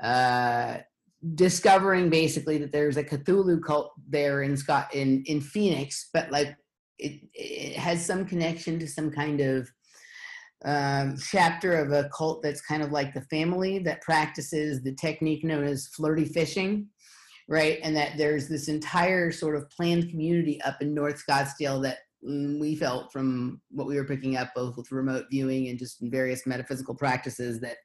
[0.00, 0.78] uh,
[1.34, 6.56] discovering basically that there's a Cthulhu cult there in Scott in in Phoenix, but like
[6.98, 9.68] it it has some connection to some kind of
[10.64, 15.44] um, chapter of a cult that's kind of like the family that practices the technique
[15.44, 16.88] known as flirty fishing,
[17.48, 17.78] right?
[17.82, 22.58] And that there's this entire sort of planned community up in North Scottsdale that mm,
[22.60, 26.10] we felt from what we were picking up both with remote viewing and just in
[26.10, 27.76] various metaphysical practices that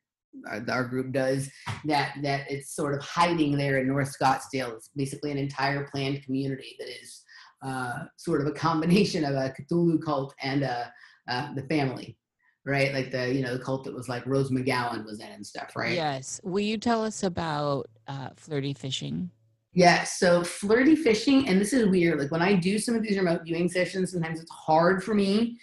[0.50, 1.50] our, our group does
[1.86, 4.76] that that it's sort of hiding there in North Scottsdale.
[4.76, 7.24] It's basically an entire planned community that is
[7.64, 10.86] uh, sort of a combination of a Cthulhu cult and uh,
[11.30, 12.18] uh, the family,
[12.66, 12.94] right?
[12.94, 15.76] Like the you know the cult that was like Rose McGowan was in and stuff,
[15.76, 15.94] right?
[15.94, 16.42] Yes.
[16.44, 19.30] Will you tell us about uh, flirty fishing?
[19.76, 22.20] Yeah, so flirty fishing, and this is weird.
[22.20, 25.58] Like when I do some of these remote viewing sessions, sometimes it's hard for me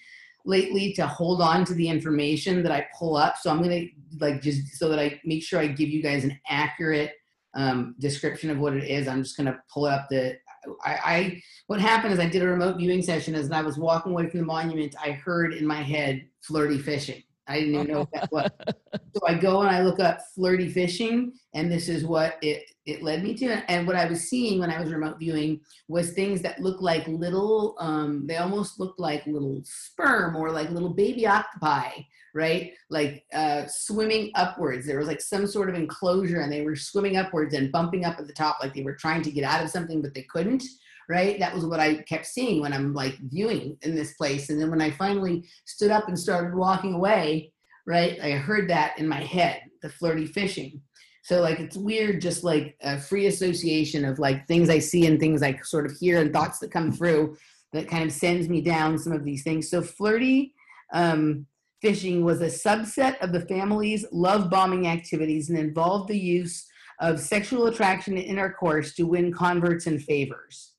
[0.44, 3.36] lately to hold on to the information that I pull up.
[3.36, 3.86] So I'm gonna
[4.18, 7.12] like just so that I make sure I give you guys an accurate
[7.54, 9.08] um, description of what it is.
[9.08, 10.36] I'm just gonna pull up the.
[10.84, 14.12] I, I what happened is I did a remote viewing session as I was walking
[14.12, 14.94] away from the monument.
[15.02, 17.22] I heard in my head flirty fishing.
[17.50, 18.50] I didn't even know what that was.
[19.16, 23.02] So I go and I look up flirty fishing, and this is what it it
[23.02, 23.68] led me to.
[23.68, 27.08] And what I was seeing when I was remote viewing was things that looked like
[27.08, 27.74] little.
[27.80, 31.90] Um, they almost looked like little sperm or like little baby octopi,
[32.36, 32.72] right?
[32.88, 34.86] Like uh, swimming upwards.
[34.86, 38.20] There was like some sort of enclosure, and they were swimming upwards and bumping up
[38.20, 40.62] at the top, like they were trying to get out of something, but they couldn't.
[41.10, 41.40] Right.
[41.40, 44.48] That was what I kept seeing when I'm like viewing in this place.
[44.48, 47.52] And then when I finally stood up and started walking away,
[47.84, 48.16] right?
[48.22, 50.80] I heard that in my head, the flirty fishing.
[51.24, 55.18] So like it's weird, just like a free association of like things I see and
[55.18, 57.36] things I sort of hear and thoughts that come through
[57.72, 59.68] that kind of sends me down some of these things.
[59.68, 60.54] So flirty
[60.92, 61.44] um,
[61.82, 66.68] fishing was a subset of the family's love bombing activities and involved the use
[67.00, 70.69] of sexual attraction and intercourse to win converts and favors.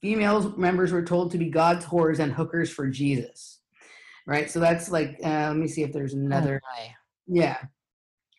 [0.00, 3.60] Female members were told to be God's whores and hookers for Jesus
[4.30, 4.48] right?
[4.48, 6.62] So that's like, uh, let me see if there's another.
[6.64, 6.82] Oh.
[7.26, 7.58] Yeah,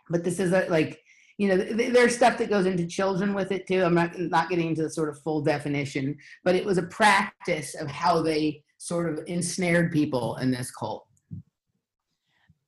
[0.10, 1.02] but this is a, like,
[1.38, 3.84] you know, th- there's stuff that goes into children with it too.
[3.84, 7.76] I'm not not getting into the sort of full definition, but it was a practice
[7.76, 11.06] of how they sort of ensnared people in this cult.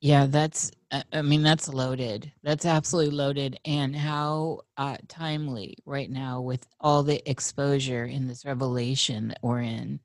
[0.02, 0.72] Yeah, that's.
[1.12, 2.32] I mean, that's loaded.
[2.44, 8.46] That's absolutely loaded, and how uh, timely right now with all the exposure in this
[8.46, 10.00] revelation that we're in,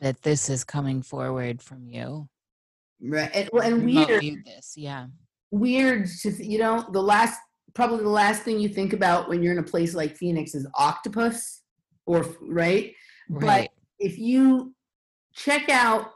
[0.00, 2.28] that this is coming forward from you.
[3.02, 4.74] right and, well, and weird this.
[4.76, 5.06] Yeah.
[5.50, 7.40] weird to you know the last
[7.74, 10.66] probably the last thing you think about when you're in a place like phoenix is
[10.76, 11.62] octopus
[12.06, 12.94] or right
[13.28, 14.74] but if you
[15.34, 16.10] check out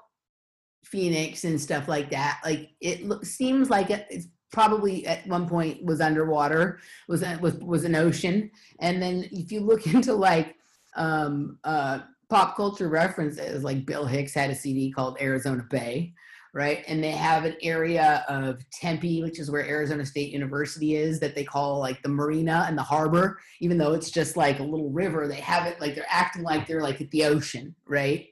[0.90, 5.48] phoenix and stuff like that like it loo- seems like it, it's probably at one
[5.48, 8.50] point was underwater was was was an ocean.
[8.80, 10.56] And then if you look into like
[10.96, 16.12] um uh pop culture references like bill hicks had a cd called arizona bay
[16.54, 16.84] right?
[16.88, 21.34] And they have an area of tempe which is where arizona state university is that
[21.34, 23.38] they call like the marina and the harbor.
[23.60, 26.66] Even though it's just like a little river they have it like they're acting like
[26.66, 28.28] they're like at the ocean right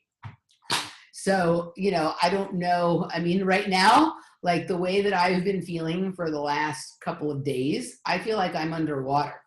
[1.24, 5.44] so you know i don't know i mean right now like the way that i've
[5.44, 9.40] been feeling for the last couple of days i feel like i'm underwater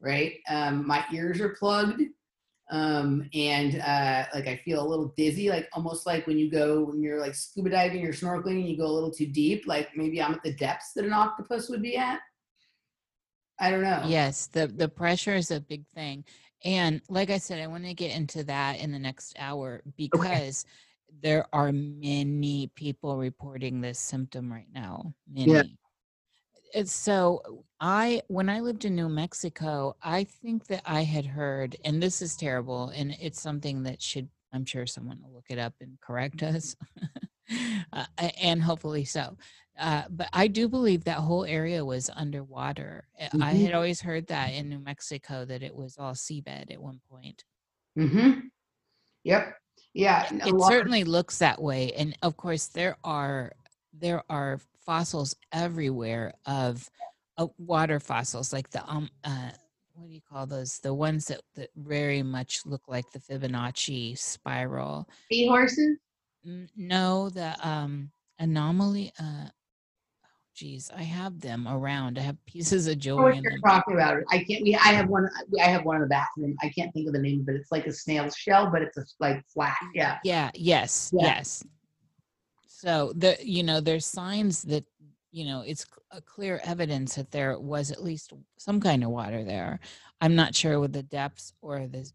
[0.00, 0.34] right?
[0.48, 2.02] Um, my ears are plugged
[2.70, 6.84] um, and uh, like i feel a little dizzy like almost like when you go
[6.84, 9.88] when you're like scuba diving or snorkeling and you go a little too deep like
[9.94, 12.18] maybe i'm at the depths that an octopus would be at.
[13.58, 14.02] I don't know.
[14.06, 16.24] Yes, the the pressure is a big thing.
[16.64, 20.66] And like I said, I want to get into that in the next hour because
[21.22, 25.14] there are many people reporting this symptom right now.
[25.28, 25.52] Many.
[25.52, 25.62] Yeah.
[26.74, 31.76] It's so I when I lived in New Mexico, I think that I had heard,
[31.84, 35.58] and this is terrible, and it's something that should I'm sure someone will look it
[35.58, 36.76] up and correct us.
[37.92, 38.06] uh,
[38.42, 39.36] and hopefully so.
[39.78, 43.08] Uh, but I do believe that whole area was underwater.
[43.20, 43.66] Uh, I Mhm.
[43.66, 47.44] had always heard that in New Mexico that it was all seabed at one point.
[47.98, 48.48] mm-hmm
[49.24, 49.56] yep
[49.96, 53.52] yeah It certainly looks that way, and of course there are
[53.92, 56.88] there are fossils everywhere of
[57.38, 59.50] uh, water fossils, like the um uh,
[59.94, 60.78] what do you call those?
[60.78, 65.08] The ones that that very much look like the Fibonacci spiral.
[65.32, 65.96] seahorses
[66.76, 69.12] No, the um anomaly.
[69.18, 69.48] Uh,
[70.56, 72.18] geez, I have them around.
[72.18, 74.22] I have pieces of jewelry what you're talking about.
[74.30, 74.62] I can't.
[74.64, 74.74] We.
[74.74, 75.28] I have one.
[75.60, 76.56] I have one in the bathroom.
[76.62, 79.04] I can't think of the name, but it's like a snail shell, but it's a,
[79.20, 79.76] like flat.
[79.94, 80.18] Yeah.
[80.24, 80.50] Yeah.
[80.54, 81.12] Yes.
[81.14, 81.26] Yeah.
[81.26, 81.62] Yes.
[82.66, 84.84] So the you know there's signs that
[85.30, 89.44] you know it's a clear evidence that there was at least some kind of water
[89.44, 89.78] there.
[90.20, 92.10] I'm not sure with the depths or the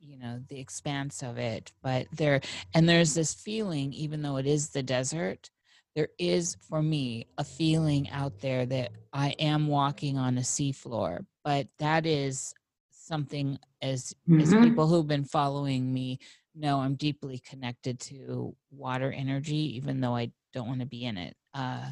[0.00, 2.42] you know the expanse of it, but there
[2.74, 5.50] and there's this feeling, even though it is the desert,
[5.94, 11.24] there is for me a feeling out there that I am walking on a seafloor,
[11.44, 12.52] but that is
[12.90, 14.64] something as as Mhm.
[14.64, 16.18] people who've been following me
[16.54, 21.16] know I'm deeply connected to water energy, even though I don't want to be in
[21.16, 21.36] it.
[21.52, 21.90] Uh,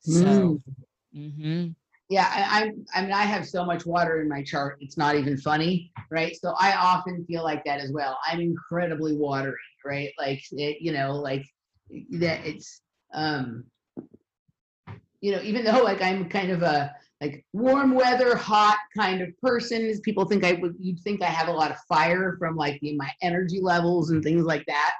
[0.00, 0.60] so,
[1.12, 1.68] hmm
[2.08, 2.28] Yeah.
[2.30, 2.86] I, I'm.
[2.94, 4.78] I mean, I have so much water in my chart.
[4.80, 6.36] It's not even funny, right?
[6.36, 8.18] So I often feel like that as well.
[8.26, 9.54] I'm incredibly watery,
[9.84, 10.10] right?
[10.18, 11.44] Like it, you know, like
[12.12, 12.44] that.
[12.46, 13.64] It's um.
[15.22, 19.28] You know, even though like I'm kind of a like warm weather, hot kind of
[19.40, 22.80] person, people think I would, you'd think I have a lot of fire from like
[22.82, 24.92] my energy levels and things like that.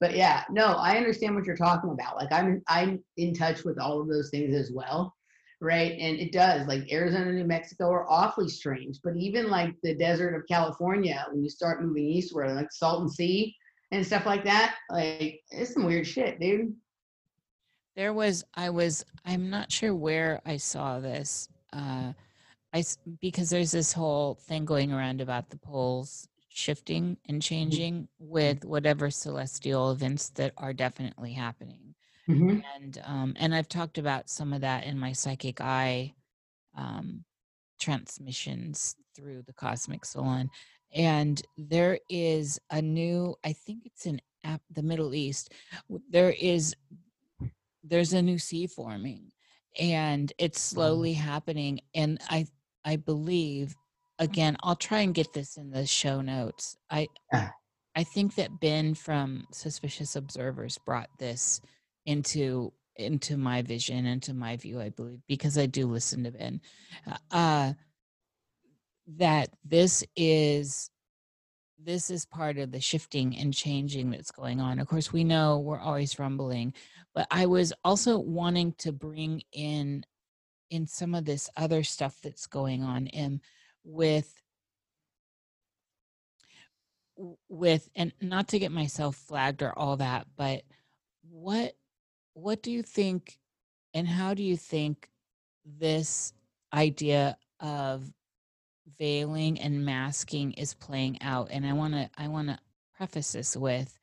[0.00, 2.16] But yeah, no, I understand what you're talking about.
[2.16, 5.14] Like I'm I'm in touch with all of those things as well,
[5.60, 5.92] right?
[5.92, 6.66] And it does.
[6.68, 9.00] Like Arizona, New Mexico are awfully strange.
[9.02, 13.54] But even like the desert of California, when you start moving eastward, like Salton Sea
[13.92, 16.74] and stuff like that, like it's some weird shit, dude.
[17.96, 21.48] There was, I was, I'm not sure where I saw this.
[21.72, 22.12] Uh,
[22.74, 22.82] I
[23.20, 29.10] because there's this whole thing going around about the poles shifting and changing with whatever
[29.10, 31.94] celestial events that are definitely happening.
[32.28, 32.60] Mm-hmm.
[32.74, 36.14] and um, and I've talked about some of that in my psychic eye
[36.76, 37.24] um,
[37.78, 40.50] transmissions through the Cosmic Salon.
[40.94, 44.20] And there is a new, I think it's in
[44.70, 45.52] the Middle East.
[46.08, 46.74] There is
[47.84, 49.30] there's a new sea forming,
[49.78, 51.80] and it's slowly happening.
[51.94, 52.46] And I
[52.84, 53.74] I believe
[54.18, 56.76] again, I'll try and get this in the show notes.
[56.90, 57.08] I.
[57.96, 61.60] I think that Ben from Suspicious Observers brought this
[62.06, 66.60] into into my vision into my view i believe because i do listen to ben
[67.32, 67.72] uh
[69.06, 70.90] that this is
[71.84, 74.78] this is part of the shifting and changing that's going on.
[74.78, 76.72] Of course we know we're always rumbling
[77.14, 80.04] but i was also wanting to bring in
[80.70, 83.40] in some of this other stuff that's going on in
[83.84, 84.42] with
[87.48, 90.62] with and not to get myself flagged or all that but
[91.30, 91.74] what
[92.34, 93.38] what do you think
[93.94, 95.08] and how do you think
[95.64, 96.32] this
[96.72, 98.10] idea of
[98.98, 102.58] veiling and masking is playing out and i want to i want to
[102.96, 103.98] preface this with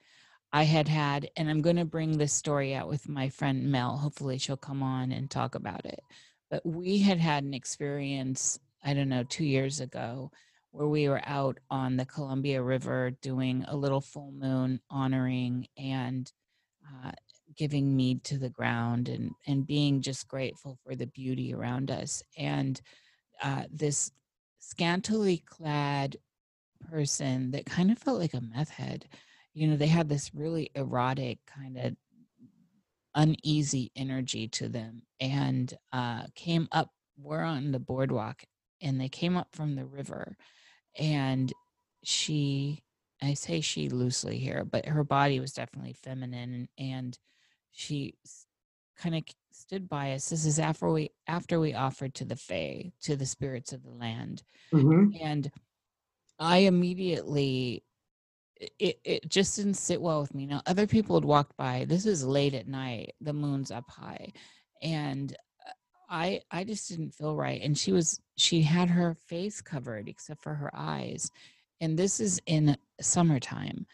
[0.54, 3.98] I had had, and I'm going to bring this story out with my friend Mel.
[3.98, 6.04] Hopefully, she'll come on and talk about it.
[6.50, 10.32] But we had had an experience, I don't know, two years ago,
[10.72, 16.32] where we were out on the Columbia River doing a little full moon honoring and
[16.86, 17.12] uh,
[17.56, 22.24] giving mead to the ground and, and being just grateful for the beauty around us.
[22.38, 22.82] And
[23.42, 24.12] uh, this
[24.62, 26.16] scantily clad
[26.90, 29.08] person that kind of felt like a meth head
[29.54, 31.96] you know, they had this really erotic kind of
[33.16, 36.90] uneasy energy to them and uh, came up.
[37.18, 38.44] We're on the boardwalk
[38.82, 40.38] and they came up from the river
[40.98, 41.52] and
[42.04, 42.82] she,
[43.22, 47.18] I say she loosely here, but her body was definitely feminine and
[47.72, 48.16] she
[48.98, 49.24] kind of
[49.56, 50.30] stood by us.
[50.30, 53.92] This is after we after we offered to the Fae, to the spirits of the
[53.92, 54.44] land.
[54.74, 55.16] Mm-hmm.
[55.22, 55.52] And
[56.40, 57.84] I immediately
[58.80, 60.46] it, it just didn't sit well with me.
[60.46, 61.86] Now, other people had walked by.
[61.88, 63.14] This is late at night.
[63.22, 64.32] The moon's up high,
[64.82, 65.36] and
[65.68, 65.72] uh,
[66.10, 67.62] I I just didn't feel right.
[67.62, 71.32] And she was she had her face covered except for her eyes,
[71.80, 73.86] and this is in summertime.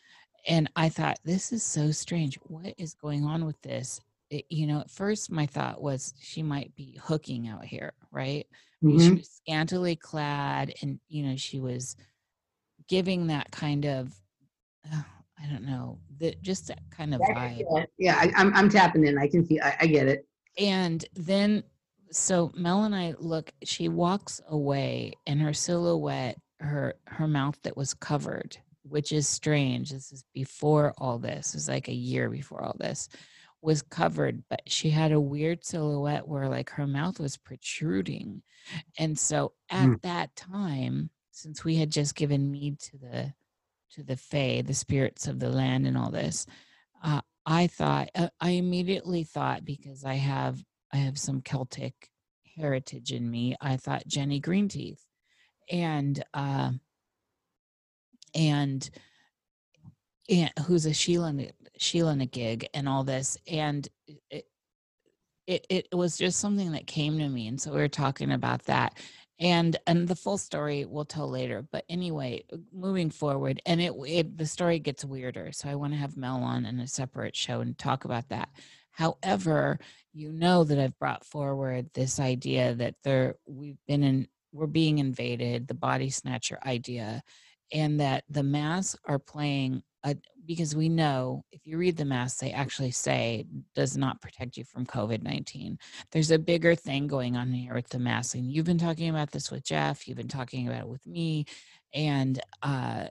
[0.47, 2.35] And I thought this is so strange.
[2.43, 3.99] What is going on with this?
[4.29, 8.45] It, you know, at first my thought was she might be hooking out here, right?
[8.83, 8.99] Mm-hmm.
[8.99, 11.95] She was scantily clad, and you know she was
[12.87, 14.13] giving that kind of
[15.41, 17.63] I don't know, that just that kind of vibe.
[17.69, 19.17] Yeah, yeah I, am I'm, I'm tapping in.
[19.17, 19.59] I can see.
[19.59, 20.25] I, I get it.
[20.57, 21.63] And then,
[22.11, 23.51] so Mel and I look.
[23.63, 29.91] She walks away, and her silhouette, her her mouth that was covered, which is strange.
[29.91, 31.53] This is before all this.
[31.53, 33.09] It was like a year before all this
[33.61, 38.43] was covered, but she had a weird silhouette where like her mouth was protruding.
[38.97, 40.01] And so at mm.
[40.03, 43.33] that time, since we had just given mead to the
[43.91, 46.45] to the Fae, the spirits of the land, and all this,
[47.03, 51.93] uh, I thought uh, I immediately thought because I have I have some Celtic
[52.55, 53.55] heritage in me.
[53.61, 54.99] I thought Jenny Greenteeth,
[55.71, 56.71] and uh,
[58.35, 58.89] and
[60.29, 63.87] and who's a Sheela Sheila in a gig and all this, and
[64.29, 64.45] it,
[65.47, 68.63] it it was just something that came to me, and so we were talking about
[68.65, 68.97] that,
[69.39, 74.37] and and the full story we'll tell later but anyway moving forward and it, it
[74.37, 77.61] the story gets weirder so i want to have mel on in a separate show
[77.61, 78.49] and talk about that.
[78.91, 79.79] However
[80.13, 84.97] you know that i've brought forward this idea that there we've been in we're being
[84.97, 87.21] invaded the body snatcher idea
[87.71, 92.39] and that the masks are playing a, because we know if you read the mask,
[92.39, 93.45] they actually say
[93.75, 95.77] does not protect you from COVID 19.
[96.11, 98.35] There's a bigger thing going on here with the mask.
[98.35, 101.45] And you've been talking about this with Jeff, you've been talking about it with me.
[101.93, 103.07] And, uh,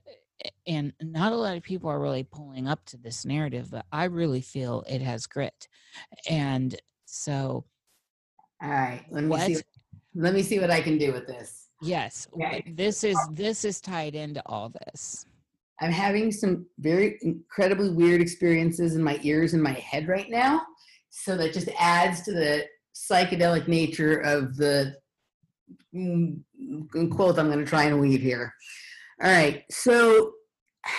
[0.66, 4.04] and not a lot of people are really pulling up to this narrative, but I
[4.04, 5.68] really feel it has grit.
[6.28, 6.74] And
[7.06, 7.64] so,
[8.62, 9.56] all right, let me what, see.
[10.14, 11.68] Let me see what I can do with this.
[11.82, 12.64] Yes, okay.
[12.66, 15.26] this is this is tied into all this.
[15.80, 20.62] I'm having some very incredibly weird experiences in my ears and my head right now.
[21.10, 24.96] So that just adds to the psychedelic nature of the
[25.94, 26.40] mm,
[27.10, 28.54] quote I'm going to try and weave here.
[29.22, 29.64] All right.
[29.70, 30.32] So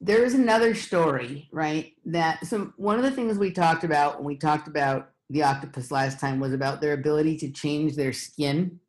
[0.00, 1.92] there is another story, right?
[2.04, 5.90] That some one of the things we talked about when we talked about the octopus
[5.90, 8.80] last time was about their ability to change their skin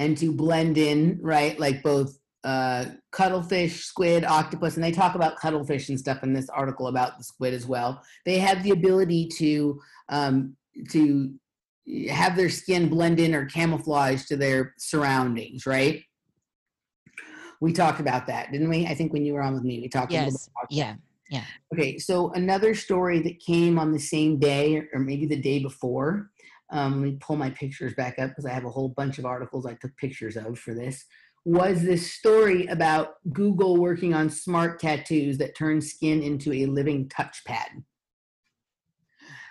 [0.00, 1.60] and to blend in, right?
[1.60, 6.48] Like both uh, cuttlefish, squid, octopus, and they talk about cuttlefish and stuff in this
[6.48, 8.02] article about the squid as well.
[8.24, 9.78] They have the ability to
[10.08, 10.56] um,
[10.88, 11.34] to
[12.08, 16.02] have their skin blend in or camouflage to their surroundings, right?
[17.60, 18.86] We talked about that, didn't we?
[18.86, 20.12] I think when you were on with me, we talked.
[20.12, 20.48] Yes.
[20.70, 20.94] yeah.
[21.30, 21.44] Yeah.
[21.74, 21.98] Okay.
[21.98, 26.30] So another story that came on the same day, or maybe the day before,
[26.70, 29.26] um, let me pull my pictures back up because I have a whole bunch of
[29.26, 31.04] articles I took pictures of for this.
[31.44, 37.08] Was this story about Google working on smart tattoos that turn skin into a living
[37.08, 37.82] touchpad?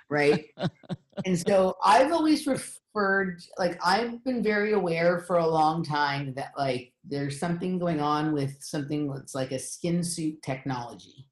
[0.10, 0.46] Right.
[1.26, 6.52] and so I've always referred, like, I've been very aware for a long time that,
[6.58, 11.28] like, there's something going on with something that's like a skin suit technology.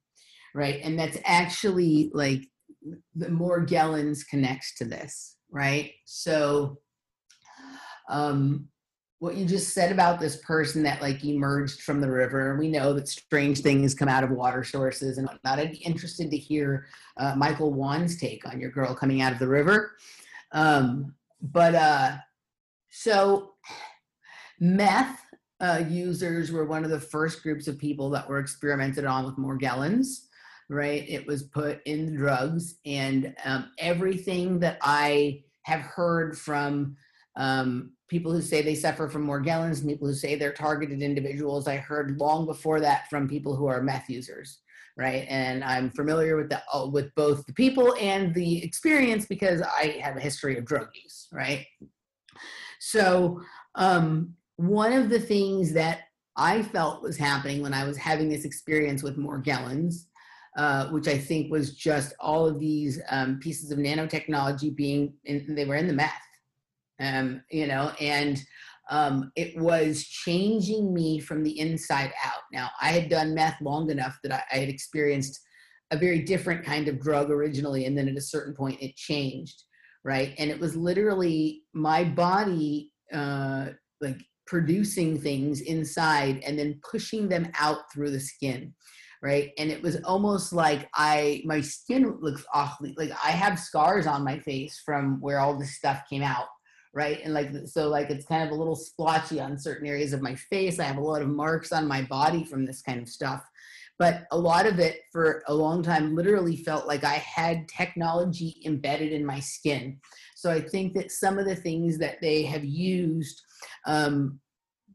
[0.54, 0.80] Right.
[0.84, 2.42] And that's actually like
[3.16, 5.94] the Morgellons connects to this right?
[6.06, 6.80] So,
[8.10, 8.68] um,
[9.20, 12.94] what you just said about this person that like emerged from the river, we know
[12.94, 15.60] that strange things come out of water sources and whatnot.
[15.60, 16.86] I'd be interested to hear
[17.18, 19.94] uh, Michael Wan's take on your girl coming out of the river.
[20.52, 22.18] Um, but uh,
[22.92, 23.54] so
[24.60, 25.20] meth
[25.60, 29.38] uh, users were one of the first groups of people that were experimented on with
[29.38, 30.27] Morgellons,
[30.70, 31.04] right?
[31.08, 36.96] It was put in the drugs, and um, everything that I have heard from
[37.36, 41.78] um, people who say they suffer from Morgellons, people who say they're targeted individuals, I
[41.78, 44.60] heard long before that from people who are meth users,
[44.98, 45.26] right?
[45.30, 50.00] And I'm familiar with the uh, with both the people and the experience because I
[50.02, 51.66] have a history of drug use, right?
[52.80, 53.42] So
[53.76, 56.02] um, one of the things that
[56.36, 60.06] I felt was happening when I was having this experience with Morgellons,
[60.58, 65.54] uh, which I think was just all of these um, pieces of nanotechnology being, in,
[65.54, 66.12] they were in the meth,
[67.00, 68.42] um, you know, and
[68.90, 72.42] um, it was changing me from the inside out.
[72.52, 75.40] Now, I had done meth long enough that I, I had experienced
[75.92, 79.64] a very different kind of drug originally, and then at a certain point it changed,
[80.04, 80.34] right?
[80.40, 83.68] And it was literally my body, uh,
[84.02, 88.74] like producing things inside and then pushing them out through the skin
[89.22, 89.52] right?
[89.58, 94.24] And it was almost like i my skin looks awfully like i have scars on
[94.24, 96.48] my face from where all this stuff came out
[96.98, 97.20] right?
[97.24, 100.34] And like so like it's kind of a little splotchy on certain areas of my
[100.34, 100.80] face.
[100.80, 103.46] I have a lot of marks on my body from this kind of stuff.
[104.00, 108.62] But a lot of it for a long time literally felt like i had technology
[108.66, 110.00] embedded in my skin.
[110.36, 113.44] So i think that some of the things that they have used
[113.86, 114.40] um,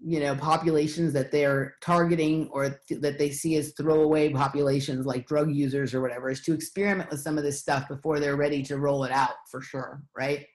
[0.04, 5.26] you know populations that they're targeting or th- that they see as throwaway populations like
[5.26, 8.62] drug users or whatever is to experiment with some of this stuff before they're ready
[8.62, 10.46] to roll it out for sure right?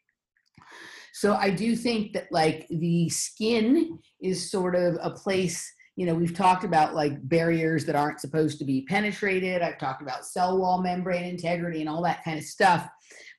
[1.14, 6.14] So i do think that like the skin is sort of a place you know
[6.14, 9.64] we've talked about like barriers that aren't supposed to be penetrated.
[9.64, 12.88] I've talked about cell wall membrane integrity and all that kind of stuff.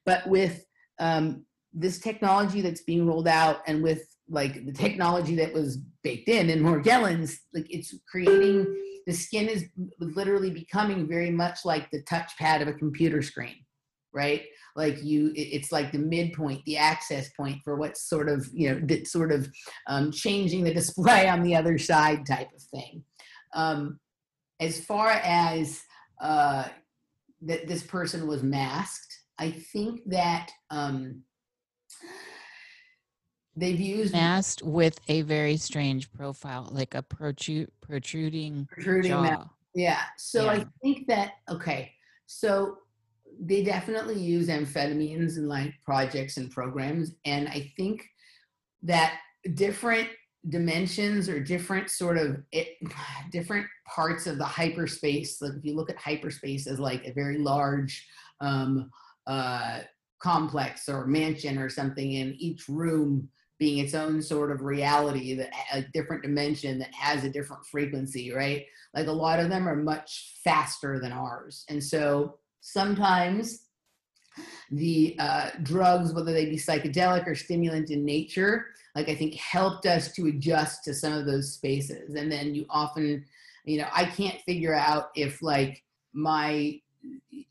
[0.04, 0.66] But with
[0.98, 6.28] um, this technology that's being rolled out and with like the technology that was baked
[6.28, 8.66] in in Morgellons, like it's creating
[9.06, 9.64] the skin is
[10.00, 13.56] literally becoming very much like the touchpad of a computer screen,
[14.12, 14.42] right?
[14.76, 18.80] Like you, it's like the midpoint, the access point for what's sort of you know
[18.86, 19.50] that sort of
[19.86, 23.02] um, changing the display on the other side type of thing.
[23.54, 23.98] Um,
[24.60, 25.80] as far as
[26.20, 26.68] uh,
[27.42, 30.50] that this person was masked, I think that.
[30.70, 31.22] Um,
[33.58, 39.48] they've used masked with a very strange profile, like a protrude, protruding, protruding jaw.
[39.74, 40.02] Yeah.
[40.16, 40.50] So yeah.
[40.50, 41.92] I think that okay.
[42.26, 42.78] So
[43.40, 48.04] they definitely use amphetamines in like projects and programs, and I think
[48.82, 49.18] that
[49.54, 50.08] different
[50.48, 52.68] dimensions or different sort of it,
[53.32, 55.42] different parts of the hyperspace.
[55.42, 58.06] Like if you look at hyperspace as like a very large
[58.40, 58.90] um,
[59.26, 59.80] uh,
[60.20, 63.28] complex or mansion or something, in each room
[63.58, 68.32] being its own sort of reality that a different dimension that has a different frequency
[68.32, 68.64] right?
[68.94, 71.64] Like a lot of them are much faster than ours.
[71.68, 73.64] And so sometimes
[74.70, 79.86] the uh, drugs whether they be psychedelic or stimulant in nature like i think helped
[79.86, 82.14] us to adjust to some of those spaces.
[82.14, 83.24] And then you often
[83.64, 85.82] you know i can't figure out if like
[86.12, 86.80] my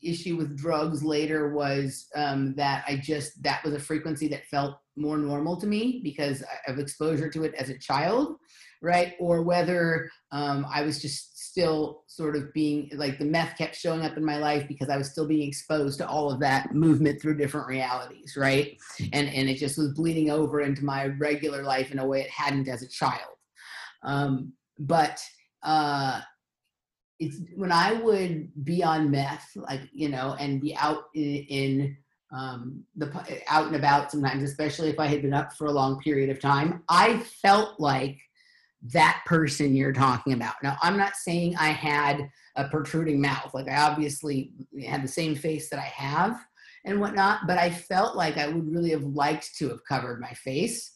[0.02, 4.78] issue with drugs later was um, that I just that was a frequency that felt
[4.96, 8.36] more normal to me because of exposure to it as a child,
[8.82, 9.14] right?
[9.20, 14.02] Or whether um, I was just still sort of being like the meth kept showing
[14.02, 17.20] up in my life because I was still being exposed to all of that movement
[17.20, 18.76] through different realities, right?
[19.12, 22.30] And and it just was bleeding over into my regular life in a way it
[22.30, 23.34] hadn't as a child.
[24.02, 25.20] Um, but
[25.62, 26.20] uh,
[27.18, 31.96] it's when I would be on meth, like you know, and be out in, in
[32.32, 33.10] um, the
[33.48, 36.40] out and about sometimes, especially if I had been up for a long period of
[36.40, 38.18] time, I felt like
[38.82, 40.54] that person you're talking about.
[40.62, 44.52] Now, I'm not saying I had a protruding mouth, like I obviously
[44.86, 46.38] had the same face that I have
[46.84, 50.32] and whatnot, but I felt like I would really have liked to have covered my
[50.32, 50.92] face,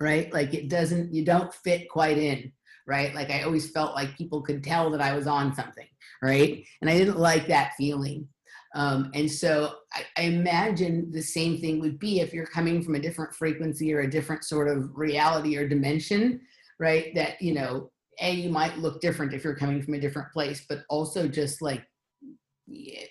[0.00, 0.32] right?
[0.32, 2.52] Like it doesn't, you don't fit quite in
[2.88, 3.14] right?
[3.14, 5.86] Like I always felt like people could tell that I was on something,
[6.22, 6.64] right?
[6.80, 8.26] And I didn't like that feeling.
[8.74, 12.96] Um, and so I, I, imagine the same thing would be if you're coming from
[12.96, 16.40] a different frequency or a different sort of reality or dimension,
[16.78, 17.14] right?
[17.14, 20.66] That, you know, A, you might look different if you're coming from a different place,
[20.68, 21.82] but also just like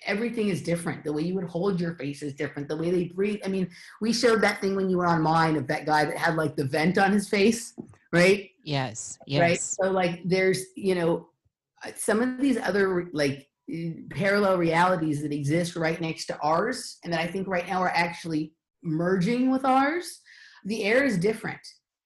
[0.06, 1.04] everything is different.
[1.04, 2.68] The way you would hold your face is different.
[2.68, 3.40] The way they breathe.
[3.44, 3.68] I mean,
[4.00, 6.56] we showed that thing when you were on mine of that guy that had like
[6.56, 7.74] the vent on his face,
[8.14, 8.50] right?
[8.64, 9.18] Yes.
[9.28, 9.42] Yes.
[9.42, 9.60] Right.
[9.60, 11.30] So like there's, you know,
[11.86, 13.48] uh, some of these other like
[14.12, 17.90] parallel realities that exist right next to ours and that I think right now are
[17.94, 18.54] actually
[18.84, 20.22] merging with ours.
[20.66, 21.60] The air is different.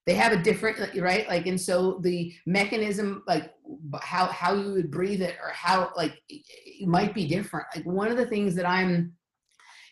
[0.07, 3.53] they have a different right like and so the mechanism like
[4.01, 8.09] how how you would breathe it or how like it might be different like one
[8.09, 9.13] of the things that i'm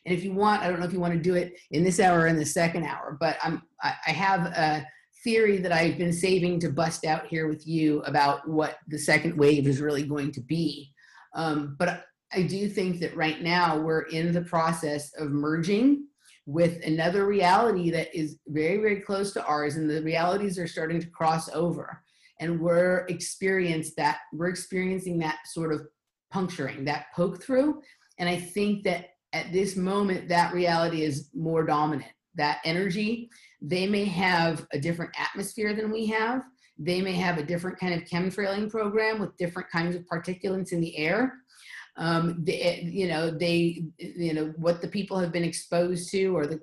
[0.05, 1.99] and if you want i don't know if you want to do it in this
[1.99, 4.85] hour or in the second hour but i'm i, I have a
[5.23, 9.37] theory that i've been saving to bust out here with you about what the second
[9.37, 10.91] wave is really going to be
[11.35, 16.05] um, but i do think that right now we're in the process of merging
[16.49, 20.99] with another reality that is very, very close to ours, and the realities are starting
[20.99, 22.01] to cross over.
[22.39, 25.85] And we're experience that we're experiencing that sort of
[26.31, 27.81] puncturing, that poke through.
[28.17, 32.11] And I think that at this moment, that reality is more dominant.
[32.33, 33.29] That energy,
[33.61, 36.43] they may have a different atmosphere than we have.
[36.77, 40.79] They may have a different kind of chemtrailing program with different kinds of particulates in
[40.79, 41.33] the air
[41.99, 46.47] um, they, you know, they, you know, what the people have been exposed to, or
[46.47, 46.61] the,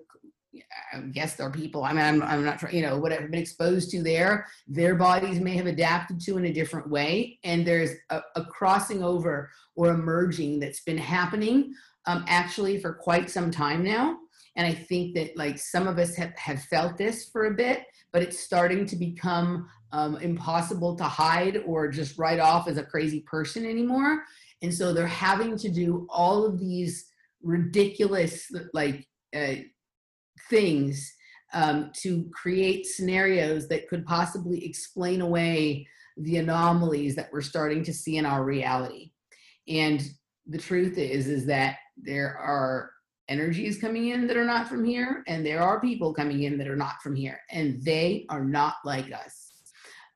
[0.95, 1.85] I guess they're people.
[1.85, 5.39] I mean, I'm, I'm not you know, what I've been exposed to there, their bodies
[5.39, 9.91] may have adapted to in a different way, and there's a, a crossing over or
[9.91, 11.75] a merging that's been happening
[12.07, 14.17] um, actually for quite some time now.
[14.57, 17.85] And I think that like some of us have, have felt this for a bit,
[18.13, 22.83] but it's starting to become um, impossible to hide or just write off as a
[22.83, 24.23] crazy person anymore.
[24.63, 27.07] And so they're having to do all of these
[27.43, 29.57] ridiculous, like, uh,
[30.49, 31.13] things
[31.53, 35.87] um, to create scenarios that could possibly explain away
[36.17, 39.13] the anomalies that we're starting to see in our reality.
[39.69, 40.03] And
[40.47, 42.91] the truth is, is that there are
[43.29, 46.69] energies coming in that are not from here, and there are people coming in that
[46.69, 49.53] are not from here, and they are not like us.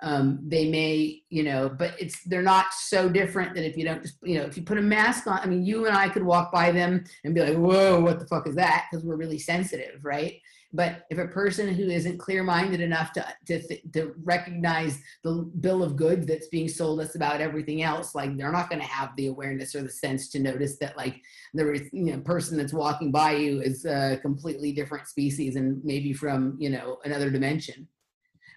[0.02, 4.00] Um, they may you know but it's they're not so different that if you don't
[4.00, 6.22] just you know if you put a mask on i mean you and i could
[6.22, 8.86] walk by them and be like whoa what the fuck is that?
[8.90, 10.40] Because we're really sensitive right
[10.72, 15.96] but if a person who isn't clear-minded enough to to, to recognize the bill of
[15.96, 19.26] goods that's being sold us about everything else like they're not going to have the
[19.26, 21.20] awareness or the sense to notice that like
[21.54, 26.12] the you know person that's walking by you is a completely different species and maybe
[26.12, 27.86] from you know another dimension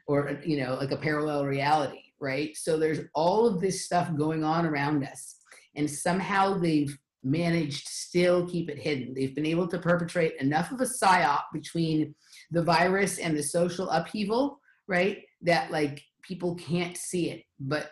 [0.07, 2.55] or you know like a parallel reality right?
[2.55, 5.35] So there's all of this stuff going on around us
[5.75, 9.13] and somehow they've managed still keep it hidden.
[9.13, 12.13] They've been able to perpetrate enough of a psyop between
[12.51, 17.43] the virus and the social upheaval right that like people can't see it.
[17.59, 17.91] But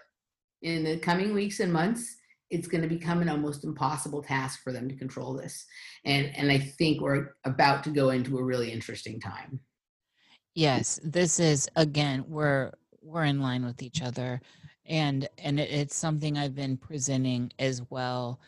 [0.62, 2.18] in the coming weeks and months
[2.50, 5.66] it's going to become an almost impossible task for them to control this.
[6.06, 9.60] And and i think we're about to go into a really interesting time.
[10.54, 12.72] Yes, this is again we're
[13.02, 14.42] we're in line with each other.
[14.86, 18.40] And and it, it's something I've been presenting as well.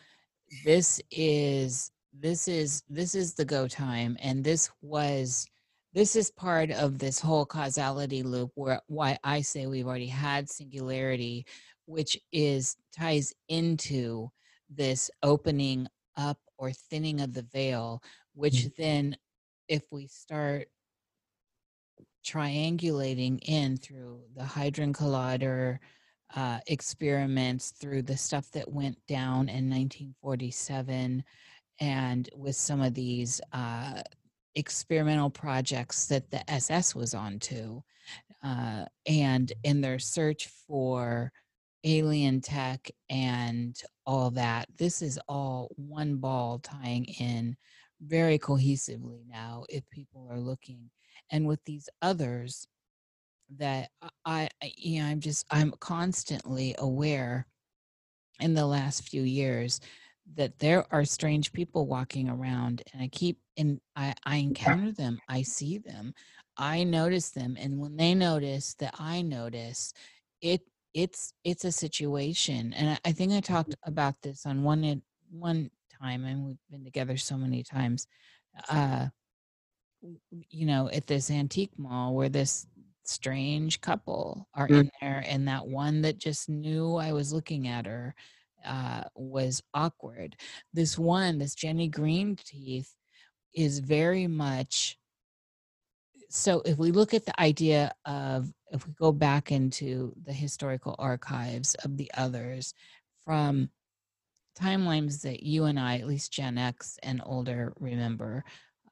[0.62, 5.46] This is this is this is the go time and this was
[5.92, 10.48] this is part of this whole causality loop where why I say we've already had
[10.48, 11.46] singularity
[11.86, 14.30] which is ties into
[14.70, 18.02] this opening up or thinning of the veil
[18.34, 18.82] which mm-hmm.
[18.82, 19.16] then
[19.68, 20.68] if we start
[22.24, 25.78] triangulating in through the Hadron Collider
[26.34, 31.24] uh, experiments, through the stuff that went down in 1947,
[31.80, 34.00] and with some of these uh,
[34.54, 37.82] experimental projects that the SS was on to,
[38.42, 41.32] uh, and in their search for
[41.84, 44.66] alien tech and all that.
[44.76, 47.56] This is all one ball tying in
[48.00, 50.90] very cohesively now if people are looking
[51.30, 52.66] and with these others
[53.58, 53.90] that
[54.24, 57.46] I, you know i'm just i'm constantly aware
[58.40, 59.80] in the last few years
[60.34, 65.20] that there are strange people walking around and i keep and i i encounter them
[65.28, 66.14] i see them
[66.56, 69.92] i notice them and when they notice that i notice
[70.40, 70.62] it
[70.94, 75.70] it's it's a situation and i, I think i talked about this on one one
[76.00, 78.06] time and we've been together so many times
[78.70, 79.08] uh
[80.50, 82.66] you know, at this antique mall where this
[83.04, 87.86] strange couple are in there, and that one that just knew I was looking at
[87.86, 88.14] her
[88.64, 90.36] uh, was awkward.
[90.72, 92.88] This one, this Jenny Greenteeth,
[93.54, 94.98] is very much
[96.34, 100.96] so if we look at the idea of if we go back into the historical
[100.98, 102.74] archives of the others
[103.24, 103.70] from
[104.58, 108.44] timelines that you and I, at least Gen X and older, remember,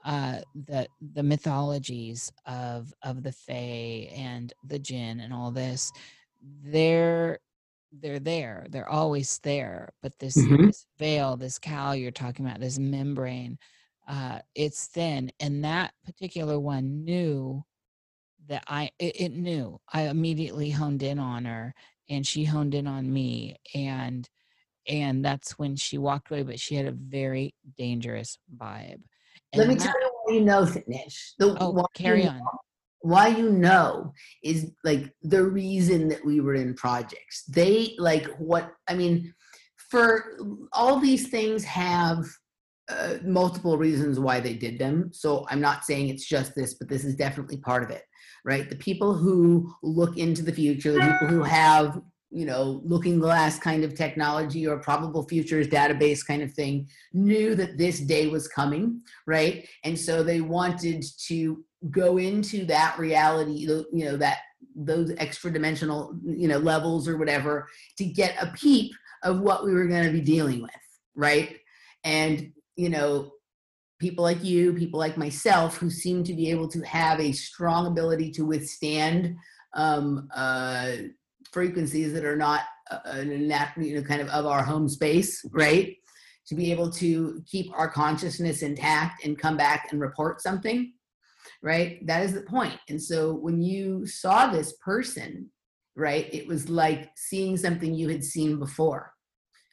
[0.05, 5.93] uh, the the mythologies of of the Fae and the Jinn and all this,
[6.65, 7.39] they're
[7.93, 8.67] they're there.
[8.71, 9.93] They're always there.
[10.03, 10.67] But this, mm-hmm.
[10.67, 13.59] this veil, this cowl you're talking about, this membrane,
[14.09, 15.31] uh, it's thin.
[15.41, 17.63] And that particular one knew
[18.49, 19.81] that I it, it knew.
[19.93, 21.75] I immediately honed in on her
[22.09, 24.29] and she honed in on me and
[24.89, 29.03] and that's when she walked away but she had a very dangerous vibe
[29.55, 31.35] Let me tell you why you know, Nish.
[31.39, 32.59] The, oh why carry you on know-
[33.01, 37.45] Why you know is like the reason that we were in projects.
[37.45, 39.33] They like what I mean.
[39.91, 40.39] For
[40.73, 42.25] all these things have
[42.89, 45.11] uh, multiple reasons why they did them.
[45.13, 48.03] So I'm not saying it's just this, but this is definitely part of it,
[48.45, 48.69] right?
[48.69, 52.01] The people who look into the future, the people who have
[52.33, 57.55] you know looking glass kind of technology or probable futures database kind of thing knew
[57.55, 59.69] that this day was coming right?
[59.85, 64.39] And so they wanted to go into that reality you know that
[64.75, 67.69] those extra dimensional you know levels or whatever
[67.99, 70.71] to get a peep of what we were going to be dealing with
[71.15, 71.57] right?
[72.05, 73.33] And you know
[73.99, 77.87] people like you people like myself who seem to be able to have a strong
[77.87, 79.37] ability to withstand
[79.75, 80.93] um, uh,
[81.53, 85.97] frequencies that are not uh, uh, you know kind of of our home space right?
[86.49, 90.93] To be able to keep our consciousness intact and come back and report something
[91.61, 92.05] right?
[92.07, 92.79] That is the point.
[92.89, 95.51] And so when you saw this person
[95.95, 99.12] right it was like seeing something you had seen before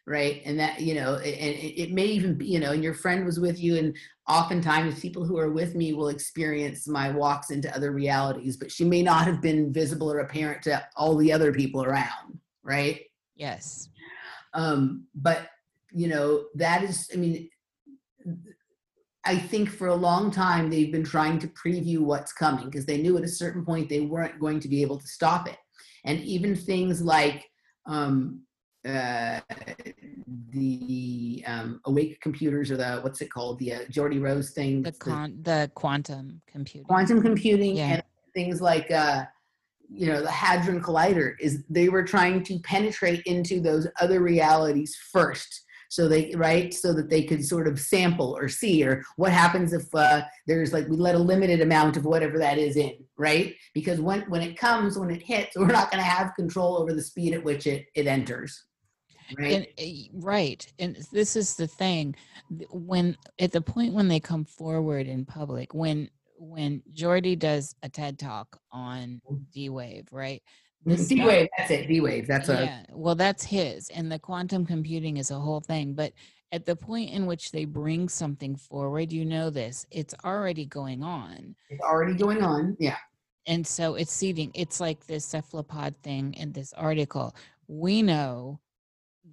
[0.05, 0.41] right?
[0.45, 3.25] And that you know and it, it may even be you know and your friend
[3.25, 3.95] was with you and
[4.27, 8.83] oftentimes people who are with me will experience my walks into other realities but she
[8.83, 13.01] may not have been visible or apparent to all the other people around right?
[13.35, 13.89] Yes.
[14.53, 15.49] Um but
[15.91, 17.49] you know that is i mean
[19.25, 23.01] i think for a long time they've been trying to preview what's coming because they
[23.01, 25.57] knew at a certain point they weren't going to be able to stop it.
[26.05, 27.45] And even things like
[27.85, 28.41] um
[28.89, 29.39] uh
[30.51, 33.59] the um awake computers or the what's it called?
[33.59, 36.85] The uh, Geordie Rose thing the the the quantum computing.
[36.87, 37.93] Quantum computing Yeah.
[37.93, 39.25] and things like uh
[39.91, 44.95] you know the hadron collider is they were trying to penetrate into those other realities
[45.11, 45.65] first.
[45.91, 46.71] So they right?
[46.71, 50.71] So that they could sort of sample or see or what happens if uh, there's
[50.71, 53.55] like we let a limited amount of whatever that is in right?
[53.73, 56.93] Because when when it comes when it hits we're not going to have control over
[56.93, 58.65] the speed at which it it enters
[59.37, 59.53] right.
[59.53, 62.15] And uh, right and this is the thing
[62.71, 67.89] when at the point when they come forward in public when when Geordie does a
[67.89, 69.21] ted talk on
[69.53, 70.41] d-wave right
[70.85, 74.65] D wave, that's it d wave that's a yeah well that's his and the quantum
[74.65, 76.13] computing is a whole thing but
[76.51, 81.03] at the point in which they bring something forward you know this it's already going
[81.03, 81.55] on.
[81.69, 82.97] It's already going on yeah.
[83.45, 87.35] And so it's seeding it's like this cephalopod thing in this article.
[87.67, 88.59] We know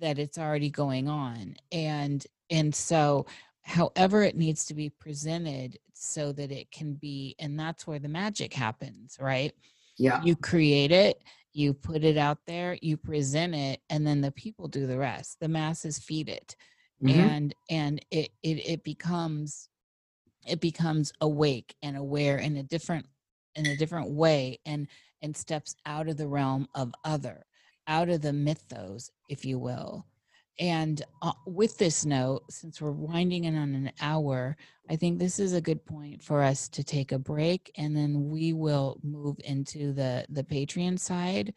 [0.01, 3.27] that it's already going on and and so
[3.63, 8.09] however it needs to be presented so that it can be and that's where the
[8.09, 9.53] magic happens right?
[9.99, 10.23] Yeah.
[10.23, 11.23] You create it
[11.53, 15.41] you put it out there you present it and then the people do the rest.
[15.41, 16.55] The masses feed it
[17.03, 17.11] Mhm.
[17.15, 19.69] and and it, it it becomes
[20.47, 23.07] it becomes awake and aware in a different
[23.55, 24.87] in a different way and
[25.23, 27.45] and steps out of the realm of other
[27.87, 30.07] out of the mythos if you will.
[30.59, 34.57] And uh, with this note since we're winding in on an hour
[34.89, 38.29] i think this is a good point for us to take a break and then
[38.29, 41.53] we will move into the the patreon side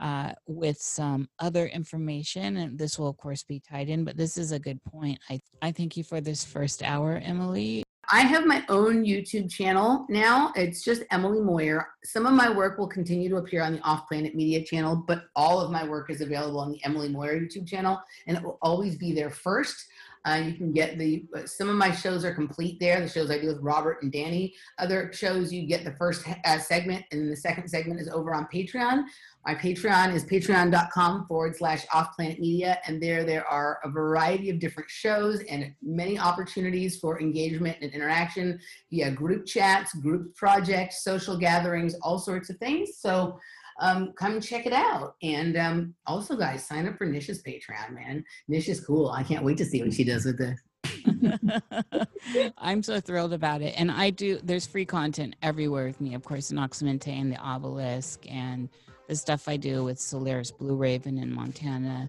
[0.00, 4.36] uh, with some other information and this will of course be tied in but this
[4.36, 5.18] is a good point.
[5.30, 7.84] I i thank you for this first hour emily
[8.14, 10.52] I have my own YouTube channel now.
[10.54, 11.88] It's just Emily Moyer.
[12.04, 15.24] Some of my work will continue to appear on the Off Planet Media channel, but
[15.34, 18.58] all of my work is available on the Emily Moyer YouTube channel, and it will
[18.60, 19.86] always be there first.
[20.26, 23.00] Uh, you can get the some of my shows are complete there.
[23.00, 24.54] The shows I do with Robert and Danny.
[24.78, 28.46] Other shows you get the first uh, segment, and the second segment is over on
[28.52, 29.04] Patreon.
[29.44, 32.78] My Patreon is patreon.com forward slash off planet media.
[32.86, 37.92] And there, there are a variety of different shows and many opportunities for engagement and
[37.92, 42.98] interaction via group chats, group projects, social gatherings, all sorts of things.
[42.98, 43.38] So
[43.80, 45.16] um, come check it out.
[45.22, 48.24] And um, also, guys, sign up for Nisha's Patreon, man.
[48.46, 49.08] Nish is cool.
[49.10, 50.60] I can't wait to see what she does with this.
[52.58, 53.74] I'm so thrilled about it.
[53.76, 56.14] And I do, there's free content everywhere with me.
[56.14, 58.68] Of course, in Nox Mente and the obelisk, and
[59.08, 62.08] the stuff I do with Solaris Blue Raven in Montana,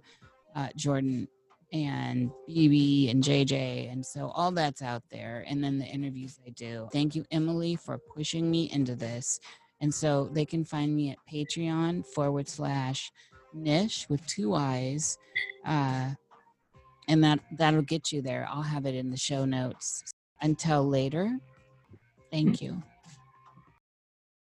[0.56, 1.28] uh, Jordan
[1.74, 3.92] and BB and JJ.
[3.92, 5.44] And so all that's out there.
[5.48, 6.88] And then the interviews I do.
[6.94, 9.40] Thank you, Emily, for pushing me into this.
[9.82, 13.12] And so they can find me at Patreon forward slash
[13.56, 15.18] niish with two eyes.
[15.66, 16.12] Uh,
[17.08, 18.48] and that that'll get you there.
[18.50, 20.04] I'll have it in the show notes.
[20.42, 21.38] Until later,
[22.32, 22.82] thank you.